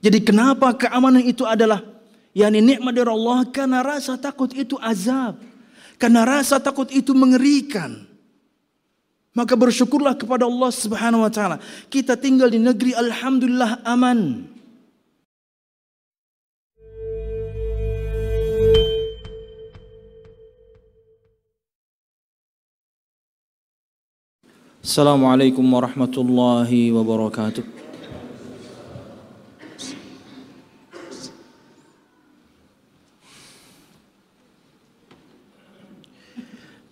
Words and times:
Jadi 0.00 0.18
kenapa 0.24 0.72
keamanan 0.72 1.20
itu 1.20 1.44
adalah 1.44 1.84
yakni 2.32 2.64
nikmat 2.64 2.96
dari 2.96 3.12
Allah 3.12 3.44
karena 3.52 3.84
rasa 3.84 4.16
takut 4.16 4.48
itu 4.56 4.80
azab. 4.80 5.36
Karena 6.00 6.24
rasa 6.24 6.56
takut 6.56 6.88
itu 6.88 7.12
mengerikan. 7.12 8.08
Maka 9.36 9.52
bersyukurlah 9.52 10.16
kepada 10.16 10.48
Allah 10.48 10.72
Subhanahu 10.72 11.22
wa 11.22 11.30
taala. 11.30 11.60
Kita 11.92 12.16
tinggal 12.16 12.48
di 12.48 12.56
negeri 12.56 12.96
alhamdulillah 12.96 13.84
aman. 13.84 14.48
Assalamualaikum 24.80 25.60
warahmatullahi 25.60 26.88
wabarakatuh. 26.88 27.89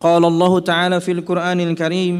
قال 0.00 0.24
الله 0.24 0.60
تعالى 0.60 1.00
في 1.00 1.12
القرآن 1.12 1.60
الكريم 1.60 2.18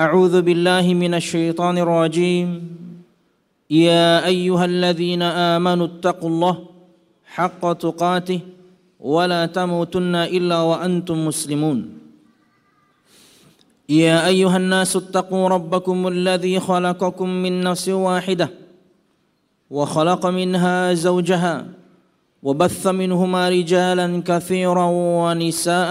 أعوذ 0.00 0.42
بالله 0.42 0.94
من 0.94 1.14
الشيطان 1.14 1.78
الرجيم. 1.78 2.48
يا 3.70 4.26
أيها 4.26 4.64
الذين 4.64 5.22
آمنوا 5.22 5.86
اتقوا 5.86 6.30
الله 6.30 6.56
حق 7.24 7.72
تقاته 7.72 8.40
ولا 9.00 9.46
تموتن 9.46 10.14
إلا 10.14 10.58
وأنتم 10.60 11.26
مسلمون. 11.26 11.78
يا 13.88 14.26
أيها 14.26 14.56
الناس 14.56 14.96
اتقوا 14.96 15.48
ربكم 15.48 16.08
الذي 16.08 16.60
خلقكم 16.60 17.28
من 17.28 17.60
نفس 17.60 17.88
واحدة 17.88 18.48
وخلق 19.70 20.26
منها 20.26 20.94
زوجها 20.94 21.66
وبث 22.42 22.86
منهما 22.86 23.48
رجالا 23.48 24.22
كثيرا 24.26 24.86
ونساء 24.92 25.90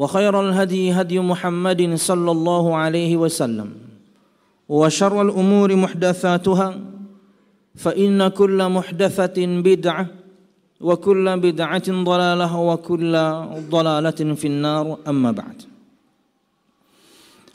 وخير 0.00 0.34
الهدي 0.40 0.92
هدي 0.96 1.18
محمد 1.20 1.80
صلى 2.08 2.30
الله 2.36 2.64
عليه 2.82 3.12
وسلم 3.20 3.68
وشر 4.68 5.16
الأمور 5.26 5.68
محدثاتها 5.76 6.68
فإن 7.82 8.28
كل 8.28 8.58
محدثة 8.76 9.38
بدعة 9.68 10.04
وكل 10.80 11.26
بدعة 11.46 11.88
ضلالة 12.10 12.52
وكل 12.70 13.14
ضلالة 13.76 14.20
في 14.40 14.46
النار 14.52 14.86
أما 15.08 15.32
بعد 15.32 15.58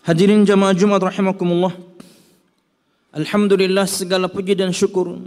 Hadirin 0.05 0.45
jamaah 0.45 0.77
Jumat 0.77 1.01
rahimakumullah 1.01 1.73
Alhamdulillah 3.09 3.89
segala 3.89 4.29
puji 4.29 4.53
dan 4.53 4.69
syukur 4.69 5.17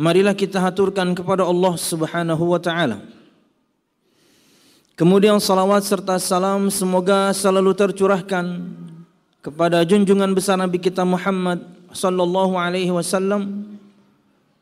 Marilah 0.00 0.32
kita 0.32 0.56
haturkan 0.56 1.12
kepada 1.12 1.44
Allah 1.44 1.76
subhanahu 1.76 2.48
wa 2.48 2.56
ta'ala 2.56 3.19
Kemudian 5.00 5.40
salawat 5.40 5.80
serta 5.80 6.20
salam 6.20 6.68
semoga 6.68 7.32
selalu 7.32 7.72
tercurahkan 7.72 8.68
kepada 9.40 9.80
junjungan 9.80 10.28
besar 10.36 10.60
Nabi 10.60 10.76
kita 10.76 11.08
Muhammad 11.08 11.64
sallallahu 11.88 12.60
alaihi 12.60 12.92
wasallam 12.92 13.64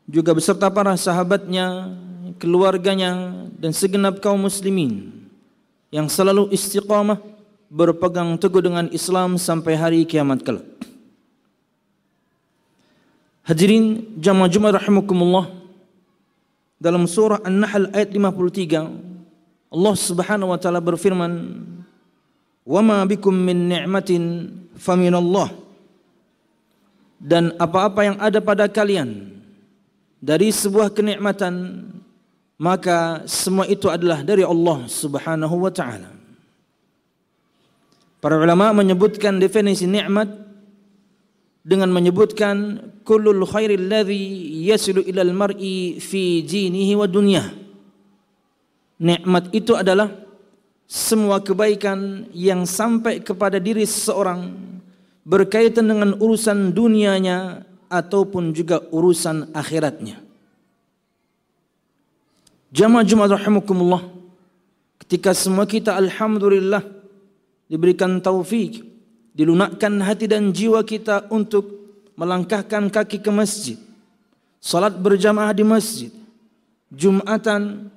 juga 0.07 0.31
beserta 0.31 0.71
para 0.71 0.95
sahabatnya, 0.95 1.91
keluarganya 2.39 3.35
dan 3.59 3.75
segenap 3.75 4.23
kaum 4.23 4.39
muslimin 4.47 5.11
yang 5.91 6.07
selalu 6.07 6.47
istiqamah 6.55 7.19
berpegang 7.67 8.39
teguh 8.39 8.63
dengan 8.63 8.87
Islam 8.95 9.35
sampai 9.35 9.75
hari 9.75 10.07
kiamat 10.07 10.39
kelak. 10.39 10.63
Hadirin 13.43 14.07
jamaah 14.15 14.47
Jumat 14.47 14.79
rahimakumullah 14.79 15.51
dalam 16.79 17.03
surah 17.11 17.43
An-Nahl 17.43 17.91
ayat 17.91 18.15
53 18.15 19.08
Allah 19.69 19.93
Subhanahu 19.93 20.49
wa 20.49 20.57
taala 20.57 20.81
berfirman, 20.81 21.31
"Wa 22.65 22.81
ma 22.81 23.05
bikum 23.05 23.29
min 23.33 23.69
ni'matin 23.69 24.49
faminallah." 24.73 25.53
Dan 27.21 27.53
apa-apa 27.61 28.01
yang 28.01 28.17
ada 28.17 28.41
pada 28.41 28.65
kalian 28.65 29.37
dari 30.17 30.49
sebuah 30.49 30.89
kenikmatan 30.89 31.85
maka 32.59 33.23
semua 33.29 33.63
itu 33.69 33.87
adalah 33.87 34.25
dari 34.25 34.41
Allah 34.43 34.89
Subhanahu 34.89 35.55
wa 35.63 35.71
taala. 35.71 36.11
Para 38.19 38.35
ulama 38.35 38.75
menyebutkan 38.75 39.39
definisi 39.39 39.87
nikmat 39.87 40.27
dengan 41.63 41.87
menyebutkan 41.93 42.81
kullul 43.07 43.47
khairil 43.47 43.87
ladzi 43.87 44.65
yasilu 44.67 45.05
ilal 45.07 45.31
mar'i 45.31 46.01
fi 46.03 46.43
dinihi 46.43 46.99
wa 46.99 47.07
dunyah 47.07 47.68
Nikmat 48.99 49.55
itu 49.55 49.79
adalah 49.79 50.11
semua 50.83 51.39
kebaikan 51.39 52.27
yang 52.35 52.67
sampai 52.67 53.23
kepada 53.23 53.55
diri 53.55 53.87
seseorang 53.87 54.51
berkaitan 55.23 55.87
dengan 55.87 56.19
urusan 56.19 56.75
dunianya 56.75 57.63
ataupun 57.87 58.51
juga 58.51 58.83
urusan 58.91 59.55
akhiratnya. 59.55 60.19
Jamaah 62.69 63.05
Jumat 63.07 63.33
rahimakumullah. 63.33 64.03
Ketika 65.01 65.33
semua 65.33 65.65
kita 65.65 65.97
alhamdulillah 65.97 66.85
diberikan 67.65 68.21
taufik, 68.21 68.85
dilunakkan 69.33 70.01
hati 70.05 70.29
dan 70.29 70.53
jiwa 70.53 70.85
kita 70.85 71.25
untuk 71.33 71.65
melangkahkan 72.13 72.93
kaki 72.93 73.23
ke 73.23 73.31
masjid, 73.33 73.77
salat 74.61 74.93
berjamaah 74.97 75.55
di 75.55 75.65
masjid, 75.65 76.11
Jumatan, 76.89 77.93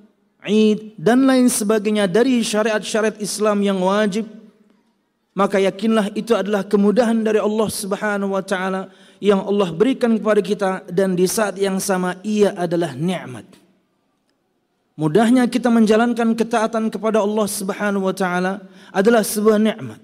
Dan 0.99 1.23
lain 1.23 1.47
sebagainya 1.47 2.07
dari 2.07 2.43
syariat-syariat 2.43 3.15
Islam 3.23 3.63
yang 3.63 3.79
wajib 3.79 4.27
maka 5.33 5.57
yakinlah 5.57 6.13
itu 6.13 6.37
adalah 6.37 6.61
kemudahan 6.61 7.17
dari 7.25 7.41
Allah 7.41 7.65
Subhanahu 7.65 8.37
wa 8.37 8.45
taala 8.45 8.93
yang 9.17 9.41
Allah 9.41 9.73
berikan 9.73 10.13
kepada 10.13 10.41
kita 10.45 10.71
dan 10.93 11.17
di 11.17 11.25
saat 11.25 11.57
yang 11.57 11.81
sama 11.81 12.21
ia 12.21 12.53
adalah 12.53 12.93
nikmat. 12.93 13.45
Mudahnya 14.93 15.49
kita 15.49 15.73
menjalankan 15.73 16.37
ketaatan 16.37 16.93
kepada 16.93 17.25
Allah 17.25 17.49
Subhanahu 17.49 18.05
wa 18.05 18.13
taala 18.13 18.61
adalah 18.93 19.25
sebuah 19.25 19.57
nikmat 19.57 19.97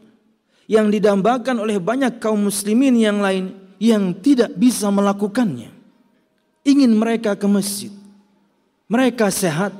yang 0.65 0.89
didambakan 0.89 1.61
oleh 1.61 1.77
banyak 1.77 2.17
kaum 2.17 2.49
muslimin 2.49 2.97
yang 2.97 3.21
lain 3.21 3.53
yang 3.77 4.09
tidak 4.17 4.49
bisa 4.57 4.89
melakukannya. 4.89 5.69
Ingin 6.65 6.97
mereka 6.97 7.37
ke 7.37 7.45
masjid. 7.45 7.93
Mereka 8.89 9.29
sehat, 9.29 9.77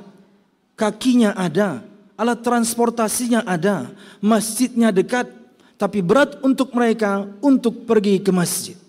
kakinya 0.80 1.36
ada, 1.36 1.84
alat 2.16 2.40
transportasinya 2.40 3.44
ada, 3.44 3.92
masjidnya 4.24 4.88
dekat, 4.88 5.28
tapi 5.76 6.00
berat 6.00 6.40
untuk 6.40 6.72
mereka 6.72 7.28
untuk 7.44 7.84
pergi 7.84 8.24
ke 8.24 8.32
masjid. 8.32 8.80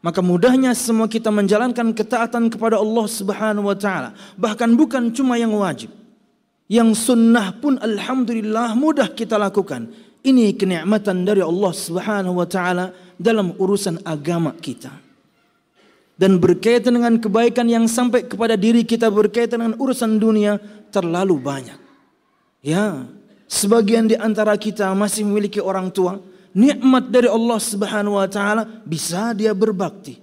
Maka 0.00 0.24
mudahnya 0.24 0.72
semua 0.72 1.04
kita 1.04 1.28
menjalankan 1.28 1.92
ketaatan 1.92 2.48
kepada 2.48 2.80
Allah 2.80 3.04
Subhanahu 3.04 3.68
wa 3.68 3.76
taala, 3.76 4.16
bahkan 4.40 4.72
bukan 4.72 5.12
cuma 5.12 5.36
yang 5.36 5.52
wajib. 5.52 5.92
Yang 6.72 7.12
sunnah 7.12 7.52
pun 7.52 7.76
alhamdulillah 7.76 8.72
mudah 8.72 9.12
kita 9.12 9.36
lakukan. 9.36 9.92
Ini 10.24 10.56
kenikmatan 10.56 11.28
dari 11.28 11.44
Allah 11.44 11.72
Subhanahu 11.76 12.40
wa 12.40 12.48
taala 12.48 12.96
dalam 13.20 13.52
urusan 13.60 14.00
agama 14.08 14.56
kita. 14.56 15.09
Dan 16.20 16.36
berkaitan 16.36 17.00
dengan 17.00 17.16
kebaikan 17.16 17.64
yang 17.64 17.88
sampai 17.88 18.28
kepada 18.28 18.52
diri 18.52 18.84
kita 18.84 19.08
berkaitan 19.08 19.64
dengan 19.64 19.74
urusan 19.80 20.20
dunia 20.20 20.60
terlalu 20.92 21.40
banyak. 21.40 21.80
Ya, 22.60 23.08
sebagian 23.48 24.04
di 24.04 24.20
antara 24.20 24.52
kita 24.60 24.92
masih 24.92 25.24
memiliki 25.24 25.64
orang 25.64 25.88
tua, 25.88 26.20
nikmat 26.52 27.08
dari 27.08 27.24
Allah 27.24 27.56
Subhanahu 27.56 28.20
wa 28.20 28.28
taala 28.28 28.68
bisa 28.84 29.32
dia 29.32 29.56
berbakti. 29.56 30.20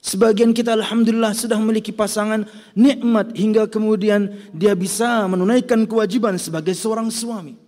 Sebagian 0.00 0.56
kita 0.56 0.72
alhamdulillah 0.72 1.36
sudah 1.36 1.60
memiliki 1.60 1.92
pasangan 1.92 2.48
nikmat 2.72 3.36
hingga 3.36 3.68
kemudian 3.68 4.32
dia 4.56 4.72
bisa 4.72 5.28
menunaikan 5.28 5.84
kewajiban 5.84 6.40
sebagai 6.40 6.72
seorang 6.72 7.12
suami. 7.12 7.63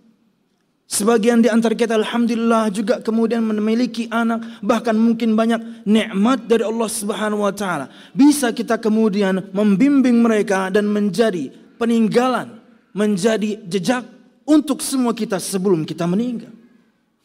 Sebagian 0.87 1.43
di 1.43 1.51
antara 1.51 1.75
kita 1.75 1.99
alhamdulillah 1.99 2.71
juga 2.71 3.03
kemudian 3.03 3.43
memiliki 3.43 4.07
anak 4.07 4.63
bahkan 4.63 4.95
mungkin 4.95 5.35
banyak 5.35 5.83
nikmat 5.83 6.47
dari 6.47 6.63
Allah 6.63 6.87
Subhanahu 6.87 7.43
wa 7.43 7.51
taala. 7.51 7.91
Bisa 8.15 8.55
kita 8.55 8.79
kemudian 8.79 9.51
membimbing 9.51 10.23
mereka 10.23 10.71
dan 10.71 10.87
menjadi 10.87 11.51
peninggalan, 11.75 12.63
menjadi 12.95 13.59
jejak 13.67 14.07
untuk 14.47 14.79
semua 14.79 15.11
kita 15.11 15.43
sebelum 15.43 15.83
kita 15.83 16.07
meninggal. 16.07 16.55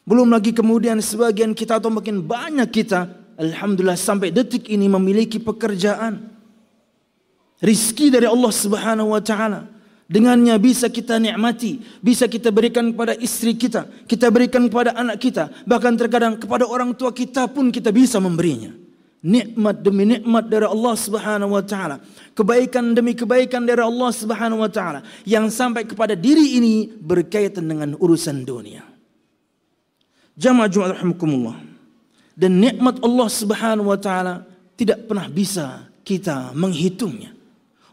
Belum 0.02 0.26
lagi 0.26 0.50
kemudian 0.50 0.98
sebagian 0.98 1.54
kita 1.54 1.78
atau 1.78 1.86
mungkin 1.86 2.18
banyak 2.18 2.66
kita 2.66 3.06
alhamdulillah 3.38 3.94
sampai 3.94 4.34
detik 4.34 4.66
ini 4.74 4.90
memiliki 4.90 5.38
pekerjaan. 5.38 6.18
Rizki 7.62 8.10
dari 8.10 8.26
Allah 8.26 8.50
Subhanahu 8.50 9.14
wa 9.14 9.22
taala 9.22 9.70
Dengannya 10.12 10.52
bisa 10.60 10.92
kita 10.92 11.16
nikmati, 11.16 11.80
bisa 12.04 12.28
kita 12.28 12.52
berikan 12.52 12.92
kepada 12.92 13.16
istri 13.16 13.56
kita, 13.56 13.88
kita 14.04 14.28
berikan 14.28 14.68
kepada 14.68 14.92
anak 14.92 15.16
kita, 15.16 15.48
bahkan 15.64 15.96
terkadang 15.96 16.36
kepada 16.36 16.68
orang 16.68 16.92
tua 16.92 17.16
kita 17.16 17.48
pun 17.48 17.72
kita 17.72 17.88
bisa 17.88 18.20
memberinya. 18.20 18.76
Nikmat 19.24 19.80
demi 19.80 20.04
nikmat 20.04 20.52
dari 20.52 20.68
Allah 20.68 20.94
Subhanahu 21.00 21.56
wa 21.56 21.64
taala. 21.64 21.96
Kebaikan 22.36 22.92
demi 22.92 23.16
kebaikan 23.16 23.64
dari 23.64 23.80
Allah 23.80 24.10
Subhanahu 24.12 24.60
wa 24.60 24.68
taala 24.68 25.00
yang 25.24 25.48
sampai 25.48 25.88
kepada 25.88 26.12
diri 26.12 26.60
ini 26.60 26.92
berkaitan 26.92 27.64
dengan 27.64 27.96
urusan 27.96 28.44
dunia. 28.44 28.84
Jamaah 30.36 30.68
Jumat 30.68 31.00
rahimakumullah. 31.00 31.56
Dan 32.36 32.60
nikmat 32.60 33.00
Allah 33.00 33.28
Subhanahu 33.32 33.88
wa 33.88 33.96
taala 33.96 34.44
tidak 34.76 35.08
pernah 35.08 35.30
bisa 35.32 35.88
kita 36.04 36.52
menghitungnya. 36.52 37.32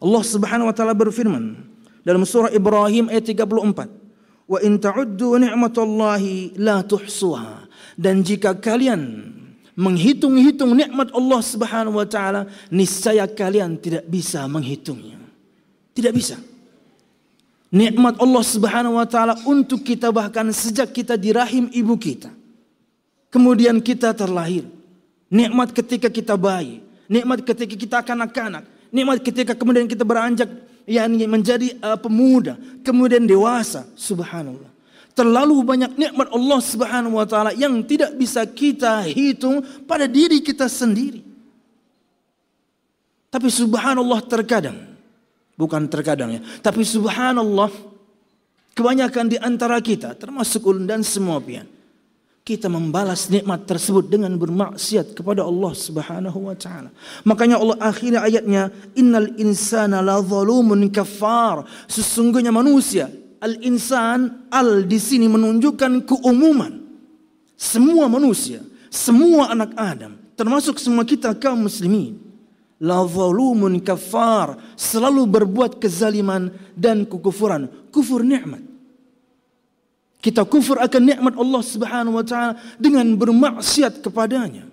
Allah 0.03 0.23
Subhanahu 0.25 0.67
wa 0.67 0.75
taala 0.75 0.97
berfirman, 0.97 1.68
dalam 2.03 2.23
surah 2.23 2.51
Ibrahim 2.51 3.11
ayat 3.11 3.25
34. 3.27 4.49
Wa 4.49 4.57
in 4.65 4.81
ta'uddu 4.81 5.37
ni'matallahi 5.37 6.57
la 6.57 6.81
tuhsuha. 6.81 7.69
Dan 7.99 8.25
jika 8.25 8.57
kalian 8.57 9.29
menghitung-hitung 9.77 10.75
nikmat 10.75 11.13
Allah 11.15 11.41
Subhanahu 11.43 12.01
wa 12.01 12.07
taala, 12.07 12.49
niscaya 12.67 13.29
kalian 13.29 13.77
tidak 13.77 14.03
bisa 14.09 14.43
menghitungnya. 14.49 15.19
Tidak 15.93 16.13
bisa. 16.15 16.35
Nikmat 17.69 18.17
Allah 18.17 18.43
Subhanahu 18.43 18.97
wa 18.97 19.05
taala 19.05 19.37
untuk 19.45 19.85
kita 19.85 20.09
bahkan 20.09 20.49
sejak 20.49 20.89
kita 20.89 21.13
di 21.13 21.29
rahim 21.29 21.69
ibu 21.69 21.93
kita. 21.95 22.33
Kemudian 23.29 23.77
kita 23.77 24.11
terlahir. 24.17 24.65
Nikmat 25.29 25.69
ketika 25.77 26.09
kita 26.09 26.33
bayi, 26.33 26.81
nikmat 27.05 27.45
ketika 27.45 27.75
kita 27.77 27.97
kanak-kanak, 28.01 28.65
nikmat 28.89 29.21
ketika 29.21 29.53
kemudian 29.53 29.85
kita 29.85 30.01
beranjak 30.01 30.49
yakni 30.87 31.25
menjadi 31.25 31.75
uh, 31.81 31.97
pemuda, 31.97 32.55
kemudian 32.85 33.25
dewasa. 33.25 33.87
Subhanallah. 33.97 34.69
Terlalu 35.17 35.55
banyak 35.65 35.91
nikmat 35.99 36.27
Allah 36.31 36.59
Subhanahu 36.63 37.19
wa 37.19 37.27
taala 37.27 37.51
yang 37.51 37.83
tidak 37.83 38.15
bisa 38.15 38.47
kita 38.47 39.03
hitung 39.03 39.59
pada 39.83 40.07
diri 40.07 40.39
kita 40.39 40.69
sendiri. 40.71 41.25
Tapi 43.29 43.47
subhanallah 43.51 44.25
terkadang 44.25 44.89
bukan 45.59 45.85
terkadang 45.91 46.39
ya, 46.39 46.41
tapi 46.63 46.81
subhanallah 46.81 47.69
kebanyakan 48.73 49.25
di 49.27 49.37
antara 49.37 49.77
kita 49.83 50.15
termasuk 50.15 50.65
ulun 50.65 50.87
dan 50.87 51.03
semua 51.03 51.37
pihak 51.37 51.78
kita 52.49 52.65
membalas 52.65 53.29
nikmat 53.29 53.69
tersebut 53.69 54.09
dengan 54.09 54.33
bermaksiat 54.33 55.13
kepada 55.13 55.45
Allah 55.45 55.69
Subhanahu 55.69 56.49
wa 56.49 56.57
taala. 56.57 56.89
Makanya 57.21 57.61
Allah 57.61 57.77
akhiri 57.77 58.17
ayatnya 58.17 58.73
innal 58.97 59.37
insana 59.37 60.01
la 60.01 60.17
zalumun 60.17 60.89
kafar. 60.89 61.69
Sesungguhnya 61.85 62.49
manusia 62.49 63.05
al-insan 63.37 64.49
al 64.49 64.89
di 64.89 64.97
sini 64.97 65.29
menunjukkan 65.29 66.09
keumuman. 66.09 66.73
Semua 67.53 68.09
manusia, 68.09 68.65
semua 68.89 69.53
anak 69.53 69.77
Adam, 69.77 70.17
termasuk 70.33 70.81
semua 70.81 71.05
kita 71.05 71.37
kaum 71.37 71.69
muslimin. 71.69 72.17
La 72.81 73.05
zalumun 73.05 73.77
kafar, 73.77 74.57
selalu 74.73 75.29
berbuat 75.29 75.77
kezaliman 75.77 76.49
dan 76.73 77.05
kekufuran, 77.05 77.69
kufur 77.93 78.25
nikmat. 78.25 78.68
Kita 80.19 80.43
kufur 80.43 80.75
akan 80.83 81.01
nikmat 81.15 81.33
Allah 81.39 81.63
Subhanahu 81.63 82.19
wa 82.19 82.25
taala 82.27 82.59
dengan 82.75 83.07
bermaksiat 83.15 84.03
kepadanya. 84.03 84.67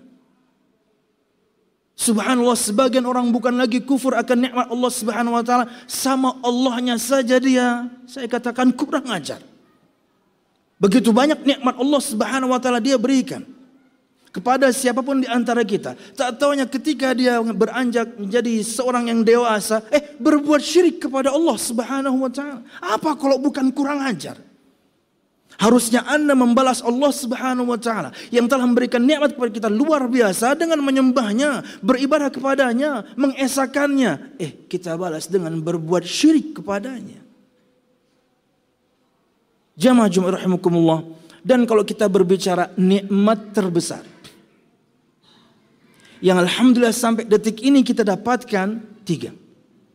Subhanallah 1.97 2.59
sebagian 2.59 3.07
orang 3.07 3.31
bukan 3.31 3.55
lagi 3.55 3.81
kufur 3.81 4.13
akan 4.13 4.37
nikmat 4.37 4.67
Allah 4.69 4.91
Subhanahu 4.91 5.33
wa 5.39 5.43
taala 5.47 5.65
sama 5.87 6.35
Allahnya 6.43 6.99
saja 6.99 7.39
dia 7.39 7.87
saya 8.03 8.27
katakan 8.27 8.75
kurang 8.75 9.07
ajar. 9.07 9.39
Begitu 10.77 11.09
banyak 11.15 11.41
nikmat 11.41 11.79
Allah 11.79 12.01
Subhanahu 12.03 12.51
wa 12.51 12.59
taala 12.59 12.83
dia 12.83 12.99
berikan 12.99 13.41
kepada 14.35 14.69
siapa 14.69 15.01
pun 15.01 15.23
di 15.23 15.31
antara 15.31 15.65
kita. 15.65 15.97
Tak 16.13 16.37
tahunya 16.37 16.69
ketika 16.69 17.15
dia 17.17 17.41
beranjak 17.41 18.19
menjadi 18.19 18.61
seorang 18.61 19.09
yang 19.09 19.25
dewasa, 19.25 19.81
eh 19.89 20.13
berbuat 20.21 20.61
syirik 20.61 21.07
kepada 21.09 21.33
Allah 21.33 21.57
Subhanahu 21.57 22.19
wa 22.19 22.29
taala. 22.29 22.61
Apa 22.77 23.17
kalau 23.17 23.41
bukan 23.41 23.71
kurang 23.73 24.05
ajar? 24.05 24.46
Harusnya 25.57 26.05
Anda 26.05 26.37
membalas 26.37 26.85
Allah 26.85 27.09
Subhanahu 27.09 27.73
wa 27.73 27.81
taala 27.81 28.13
yang 28.29 28.45
telah 28.45 28.69
memberikan 28.69 29.01
nikmat 29.01 29.33
kepada 29.33 29.49
kita 29.49 29.69
luar 29.73 30.05
biasa 30.05 30.53
dengan 30.53 30.77
menyembahnya, 30.85 31.81
beribadah 31.81 32.29
kepadanya, 32.29 33.09
mengesakannya. 33.17 34.37
Eh, 34.37 34.53
kita 34.69 34.93
balas 34.93 35.25
dengan 35.25 35.57
berbuat 35.57 36.05
syirik 36.05 36.61
kepadanya. 36.61 37.25
Jamaah 39.81 40.09
Jumat 40.13 40.37
rahimakumullah. 40.37 41.01
Dan 41.41 41.65
kalau 41.65 41.81
kita 41.81 42.05
berbicara 42.05 42.77
nikmat 42.77 43.55
terbesar 43.55 44.03
yang 46.21 46.37
alhamdulillah 46.37 46.93
sampai 46.93 47.23
detik 47.25 47.65
ini 47.65 47.81
kita 47.81 48.05
dapatkan 48.05 48.67
tiga. 49.07 49.33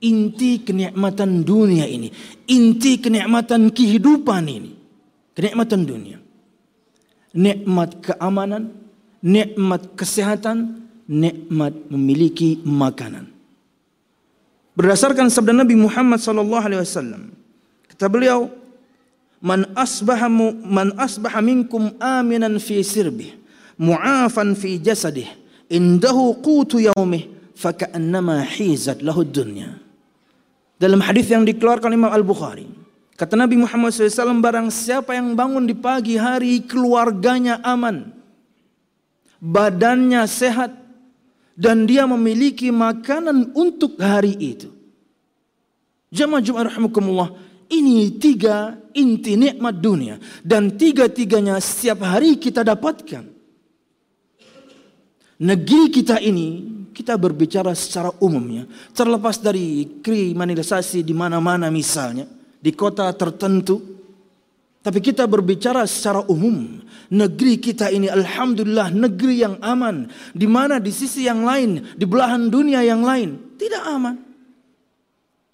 Inti 0.03 0.59
kenikmatan 0.67 1.47
dunia 1.47 1.87
ini, 1.87 2.11
inti 2.51 2.99
kenikmatan 2.99 3.71
kehidupan 3.71 4.43
ini 4.51 4.82
kenikmatan 5.37 5.83
dunia. 5.85 6.19
Nikmat 7.33 8.05
keamanan, 8.05 8.73
nikmat 9.25 9.97
kesehatan, 9.97 10.85
nikmat 11.09 11.73
memiliki 11.89 12.61
makanan. 12.65 13.33
Berdasarkan 14.73 15.29
sabda 15.29 15.53
Nabi 15.53 15.77
Muhammad 15.77 16.21
sallallahu 16.21 16.65
alaihi 16.65 16.81
wasallam, 16.81 17.33
kata 17.93 18.09
beliau, 18.09 18.49
"Man 19.41 19.69
asbaha 19.77 20.29
man 20.29 20.97
asbaha 20.97 21.45
minkum 21.45 21.93
aminan 22.01 22.57
fi 22.57 22.81
sirbih, 22.81 23.37
mu'afan 23.77 24.57
fi 24.57 24.81
jasadih, 24.81 25.29
indahu 25.69 26.41
qutu 26.41 26.89
yaumih, 26.89 27.29
faka'annama 27.53 28.45
hizat 28.49 29.05
lahu 29.05 29.25
dunya." 29.25 29.77
Dalam 30.81 31.05
hadis 31.05 31.29
yang 31.29 31.45
dikeluarkan 31.45 31.93
Imam 31.93 32.11
Al-Bukhari, 32.11 32.67
Kata 33.13 33.37
Nabi 33.37 33.61
Muhammad 33.61 33.93
SAW, 33.93 34.41
barang 34.41 34.73
siapa 34.73 35.13
yang 35.13 35.37
bangun 35.37 35.69
di 35.69 35.77
pagi 35.77 36.17
hari, 36.17 36.65
keluarganya 36.65 37.61
aman. 37.61 38.09
Badannya 39.43 40.25
sehat. 40.25 40.81
Dan 41.53 41.85
dia 41.85 42.09
memiliki 42.09 42.73
makanan 42.73 43.53
untuk 43.53 44.01
hari 44.01 44.33
itu. 44.41 44.73
Jamaah 46.09 46.41
Jumat 46.41 46.65
rahmukumullah. 46.73 47.31
Ini 47.69 48.17
tiga 48.17 48.81
inti 48.97 49.37
nikmat 49.37 49.77
dunia. 49.77 50.17
Dan 50.41 50.81
tiga-tiganya 50.81 51.61
setiap 51.61 52.09
hari 52.09 52.41
kita 52.41 52.65
dapatkan. 52.65 53.29
Negeri 55.45 55.85
kita 55.93 56.17
ini, 56.25 56.49
kita 56.97 57.21
berbicara 57.21 57.77
secara 57.77 58.09
umumnya. 58.25 58.65
Terlepas 58.97 59.37
dari 59.37 60.01
kriminalisasi 60.01 61.05
di 61.05 61.13
mana-mana 61.13 61.69
misalnya 61.69 62.42
di 62.63 62.71
kota 62.71 63.11
tertentu. 63.11 63.83
Tapi 64.83 64.99
kita 64.99 65.27
berbicara 65.27 65.87
secara 65.87 66.27
umum. 66.27 66.83
Negeri 67.13 67.59
kita 67.59 67.91
ini 67.91 68.11
Alhamdulillah 68.11 68.91
negeri 68.91 69.47
yang 69.47 69.55
aman. 69.63 70.11
Di 70.35 70.47
mana 70.47 70.83
di 70.83 70.91
sisi 70.91 71.27
yang 71.27 71.47
lain, 71.47 71.95
di 71.95 72.03
belahan 72.03 72.51
dunia 72.51 72.83
yang 72.83 73.03
lain, 73.03 73.59
tidak 73.59 73.83
aman. 73.87 74.19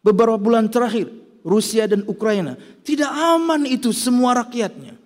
Beberapa 0.00 0.40
bulan 0.40 0.72
terakhir, 0.72 1.12
Rusia 1.44 1.84
dan 1.84 2.08
Ukraina, 2.08 2.56
tidak 2.80 3.12
aman 3.12 3.68
itu 3.68 3.92
semua 3.92 4.32
rakyatnya. 4.40 4.96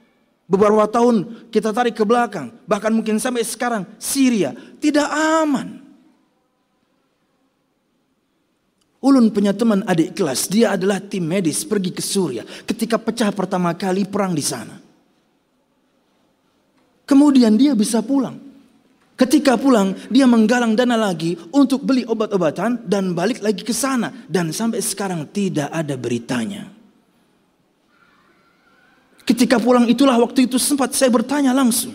Beberapa 0.46 0.86
tahun 0.86 1.48
kita 1.50 1.74
tarik 1.74 1.98
ke 1.98 2.06
belakang, 2.06 2.54
bahkan 2.62 2.94
mungkin 2.94 3.18
sampai 3.18 3.42
sekarang 3.42 3.82
Syria 3.98 4.54
tidak 4.78 5.10
aman. 5.10 5.81
Ulun 9.02 9.34
punya 9.34 9.50
teman 9.50 9.82
adik 9.82 10.14
kelas, 10.14 10.46
dia 10.46 10.78
adalah 10.78 11.02
tim 11.02 11.26
medis 11.26 11.66
pergi 11.66 11.90
ke 11.90 11.98
Suria 11.98 12.46
ketika 12.46 13.02
pecah 13.02 13.34
pertama 13.34 13.74
kali 13.74 14.06
perang 14.06 14.30
di 14.30 14.44
sana. 14.46 14.78
Kemudian 17.02 17.58
dia 17.58 17.74
bisa 17.74 17.98
pulang. 17.98 18.38
Ketika 19.18 19.58
pulang, 19.58 19.94
dia 20.08 20.24
menggalang 20.24 20.78
dana 20.78 20.94
lagi 20.94 21.34
untuk 21.50 21.82
beli 21.82 22.06
obat-obatan 22.06 22.86
dan 22.86 23.10
balik 23.12 23.42
lagi 23.44 23.62
ke 23.62 23.74
sana. 23.74 24.10
Dan 24.26 24.54
sampai 24.54 24.78
sekarang 24.80 25.28
tidak 25.30 25.68
ada 25.68 25.94
beritanya. 25.98 26.70
Ketika 29.22 29.62
pulang 29.62 29.86
itulah 29.86 30.18
waktu 30.18 30.50
itu 30.50 30.58
sempat 30.58 30.94
saya 30.94 31.10
bertanya 31.10 31.54
langsung. 31.54 31.94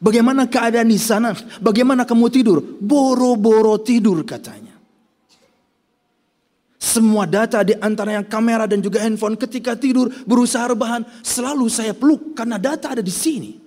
Bagaimana 0.00 0.48
keadaan 0.48 0.88
di 0.88 1.00
sana? 1.00 1.36
Bagaimana 1.60 2.08
kamu 2.08 2.26
tidur? 2.32 2.58
Boro-boro 2.80 3.76
tidur 3.80 4.20
katanya. 4.24 4.69
Semua 6.80 7.28
data 7.28 7.60
di 7.60 7.76
antaranya 7.76 8.24
kamera 8.24 8.64
dan 8.64 8.80
juga 8.80 9.04
handphone 9.04 9.36
ketika 9.36 9.76
tidur 9.76 10.08
berusaha 10.24 10.64
rebahan 10.72 11.04
selalu 11.20 11.68
saya 11.68 11.92
peluk 11.92 12.32
karena 12.32 12.56
data 12.56 12.96
ada 12.96 13.04
di 13.04 13.12
sini. 13.12 13.60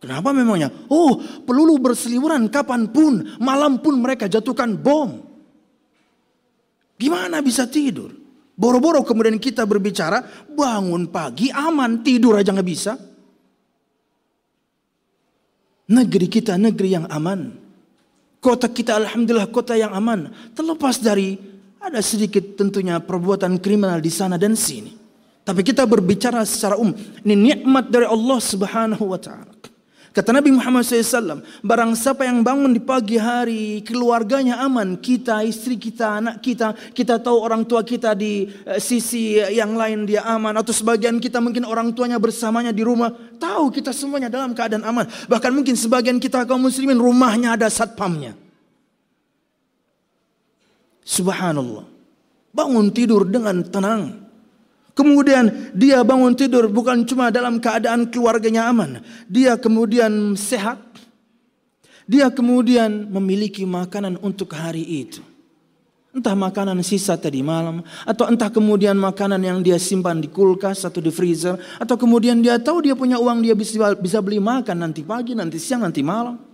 Kenapa 0.00 0.32
memangnya? 0.32 0.72
Oh, 0.88 1.20
peluru 1.44 1.76
berseliweran 1.76 2.48
kapan 2.48 2.88
pun, 2.88 3.36
malam 3.36 3.84
pun 3.84 4.00
mereka 4.00 4.32
jatuhkan 4.32 4.80
bom. 4.80 5.20
Gimana 6.96 7.44
bisa 7.44 7.68
tidur? 7.68 8.16
Boro-boro 8.56 9.04
kemudian 9.04 9.36
kita 9.36 9.68
berbicara, 9.68 10.24
bangun 10.48 11.12
pagi 11.12 11.52
aman, 11.52 12.00
tidur 12.00 12.40
aja 12.40 12.48
nggak 12.48 12.68
bisa. 12.68 12.96
Negeri 15.84 16.32
kita 16.32 16.56
negeri 16.56 16.96
yang 16.96 17.04
aman. 17.12 17.60
Kota 18.40 18.72
kita 18.72 18.96
alhamdulillah 18.96 19.52
kota 19.52 19.76
yang 19.76 19.92
aman. 19.92 20.32
Terlepas 20.56 21.00
dari 21.00 21.53
ada 21.84 22.00
sedikit 22.00 22.56
tentunya 22.56 22.96
perbuatan 22.98 23.60
kriminal 23.60 24.00
di 24.00 24.08
sana 24.08 24.40
dan 24.40 24.56
sini. 24.56 24.96
Tapi 25.44 25.60
kita 25.60 25.84
berbicara 25.84 26.40
secara 26.48 26.80
umum. 26.80 26.96
Ini 26.96 27.36
nikmat 27.36 27.92
dari 27.92 28.08
Allah 28.08 28.38
subhanahu 28.40 29.12
wa 29.12 29.20
ta'ala. 29.20 29.54
Kata 30.14 30.30
Nabi 30.30 30.54
Muhammad 30.54 30.86
SAW, 30.86 31.42
barang 31.58 31.90
siapa 31.98 32.22
yang 32.22 32.46
bangun 32.46 32.70
di 32.70 32.78
pagi 32.78 33.18
hari, 33.18 33.82
keluarganya 33.82 34.62
aman, 34.62 34.94
kita, 34.94 35.42
istri 35.42 35.74
kita, 35.74 36.22
anak 36.22 36.38
kita, 36.38 36.70
kita 36.94 37.18
tahu 37.18 37.42
orang 37.42 37.66
tua 37.66 37.82
kita 37.82 38.14
di 38.14 38.46
uh, 38.46 38.78
sisi 38.78 39.42
yang 39.42 39.74
lain 39.74 40.06
dia 40.06 40.22
aman, 40.22 40.54
atau 40.54 40.70
sebagian 40.70 41.18
kita 41.18 41.42
mungkin 41.42 41.66
orang 41.66 41.90
tuanya 41.90 42.22
bersamanya 42.22 42.70
di 42.70 42.86
rumah, 42.86 43.10
tahu 43.42 43.74
kita 43.74 43.90
semuanya 43.90 44.30
dalam 44.30 44.54
keadaan 44.54 44.86
aman. 44.86 45.02
Bahkan 45.26 45.50
mungkin 45.50 45.74
sebagian 45.74 46.22
kita 46.22 46.46
kaum 46.46 46.62
muslimin 46.62 46.94
rumahnya 46.94 47.58
ada 47.58 47.66
satpamnya. 47.66 48.43
Subhanallah. 51.04 51.84
Bangun 52.50 52.88
tidur 52.90 53.28
dengan 53.28 53.60
tenang. 53.62 54.24
Kemudian 54.94 55.74
dia 55.74 56.00
bangun 56.06 56.38
tidur 56.38 56.70
bukan 56.70 57.04
cuma 57.04 57.28
dalam 57.28 57.60
keadaan 57.60 58.08
keluarganya 58.08 58.70
aman. 58.70 59.04
Dia 59.28 59.60
kemudian 59.60 60.38
sehat. 60.38 60.80
Dia 62.08 62.30
kemudian 62.30 63.10
memiliki 63.10 63.66
makanan 63.68 64.20
untuk 64.22 64.54
hari 64.54 64.82
itu. 64.82 65.20
Entah 66.14 66.38
makanan 66.38 66.78
sisa 66.86 67.18
tadi 67.18 67.42
malam. 67.42 67.82
Atau 68.06 68.30
entah 68.30 68.46
kemudian 68.46 68.94
makanan 68.94 69.42
yang 69.42 69.58
dia 69.66 69.82
simpan 69.82 70.22
di 70.22 70.30
kulkas 70.30 70.86
atau 70.86 71.02
di 71.02 71.10
freezer. 71.10 71.58
Atau 71.82 71.98
kemudian 71.98 72.38
dia 72.38 72.54
tahu 72.62 72.86
dia 72.86 72.94
punya 72.94 73.18
uang 73.18 73.42
dia 73.42 73.58
bisa, 73.58 73.98
bisa 73.98 74.22
beli 74.22 74.38
makan 74.38 74.78
nanti 74.78 75.02
pagi, 75.02 75.34
nanti 75.34 75.58
siang, 75.58 75.82
nanti 75.82 76.06
malam. 76.06 76.53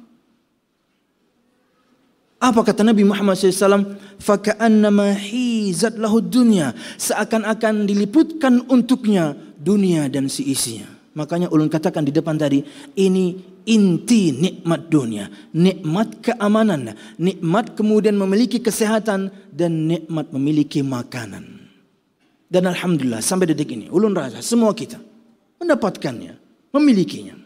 Apa 2.41 2.65
kata 2.65 2.81
Nabi 2.81 3.05
Muhammad 3.05 3.37
SAW? 3.37 4.01
Faka'annama 4.17 5.13
hizat 5.13 6.01
lahu 6.01 6.25
dunya. 6.25 6.73
Seakan-akan 6.97 7.85
diliputkan 7.85 8.65
untuknya 8.65 9.37
dunia 9.61 10.09
dan 10.09 10.33
si 10.33 10.49
isinya. 10.49 10.89
Makanya 11.13 11.53
ulun 11.53 11.69
katakan 11.69 12.01
di 12.01 12.17
depan 12.17 12.41
tadi, 12.41 12.65
ini 12.97 13.37
inti 13.69 14.33
nikmat 14.33 14.89
dunia. 14.89 15.29
Nikmat 15.53 16.25
keamanan. 16.25 16.97
Nikmat 17.21 17.77
kemudian 17.77 18.17
memiliki 18.17 18.57
kesehatan. 18.57 19.29
Dan 19.53 19.93
nikmat 19.93 20.33
memiliki 20.33 20.81
makanan. 20.81 21.61
Dan 22.51 22.67
Alhamdulillah 22.67 23.23
sampai 23.23 23.47
detik 23.53 23.71
ini, 23.71 23.87
ulun 23.95 24.11
rasa 24.11 24.43
semua 24.43 24.75
kita 24.75 24.99
mendapatkannya, 25.63 26.35
memilikinya. 26.75 27.40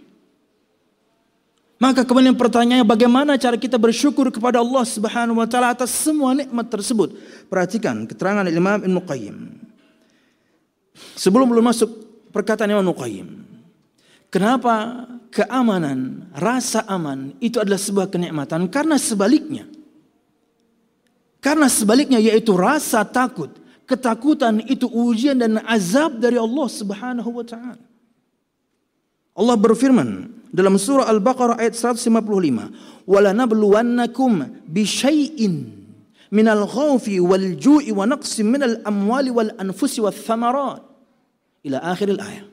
Maka 1.75 2.07
kemudian 2.07 2.39
pertanyaannya 2.39 2.87
bagaimana 2.87 3.35
cara 3.35 3.59
kita 3.59 3.75
bersyukur 3.75 4.31
kepada 4.31 4.63
Allah 4.63 4.85
Subhanahu 4.87 5.43
wa 5.43 5.49
taala 5.51 5.75
atas 5.75 5.91
semua 5.91 6.31
nikmat 6.33 6.71
tersebut. 6.71 7.19
Perhatikan 7.51 8.07
keterangan 8.07 8.47
Imam 8.47 8.79
Ibnu 8.79 9.01
Qayyim. 9.03 9.37
Sebelum 11.19 11.51
belum 11.51 11.67
masuk 11.67 11.91
perkataan 12.31 12.71
Imam 12.71 12.87
Ibnu 12.87 12.95
Qayyim. 12.95 13.29
Kenapa 14.31 15.07
keamanan, 15.35 16.31
rasa 16.35 16.87
aman 16.87 17.35
itu 17.43 17.59
adalah 17.59 17.79
sebuah 17.79 18.07
kenikmatan? 18.11 18.71
Karena 18.71 18.95
sebaliknya. 18.99 19.67
Karena 21.43 21.67
sebaliknya 21.67 22.23
yaitu 22.23 22.55
rasa 22.55 23.03
takut. 23.03 23.51
Ketakutan 23.85 24.65
itu 24.65 24.89
ujian 24.89 25.37
dan 25.37 25.61
azab 25.69 26.17
dari 26.17 26.41
Allah 26.41 26.69
Subhanahu 26.71 27.31
wa 27.31 27.45
taala. 27.45 27.83
Allah 29.35 29.57
berfirman 29.59 30.31
dalam 30.55 30.79
surah 30.79 31.11
Al-Baqarah 31.11 31.59
ayat 31.59 31.75
155, 31.75 32.71
"Wala 33.11 33.35
nabluwannakum 33.35 34.63
bi 34.71 34.87
syai'in 34.87 35.75
minal 36.31 36.71
khawfi 36.71 37.19
wal 37.19 37.59
ju'i 37.59 37.91
wa 37.91 38.07
naqsin 38.07 38.47
minal 38.47 38.79
amwali 38.87 39.35
wal 39.35 39.51
anfusi 39.59 39.99
wath 39.99 40.23
thamarat." 40.23 40.79
Ila 41.67 41.83
akhir 41.83 42.15
ayat. 42.15 42.47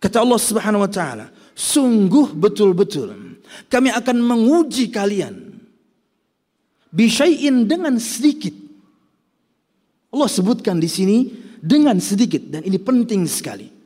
Kata 0.00 0.24
Allah 0.24 0.40
Subhanahu 0.40 0.80
wa 0.80 0.90
taala, 0.90 1.28
sungguh 1.52 2.32
betul-betul 2.32 3.12
kami 3.68 3.92
akan 3.92 4.16
menguji 4.24 4.88
kalian 4.88 5.60
bisyai'in 6.88 7.68
dengan 7.68 8.00
sedikit. 8.00 8.56
Allah 10.10 10.30
sebutkan 10.30 10.80
di 10.80 10.88
sini 10.88 11.28
dengan 11.60 12.00
sedikit 12.00 12.48
dan 12.48 12.64
ini 12.64 12.80
penting 12.80 13.28
sekali. 13.28 13.79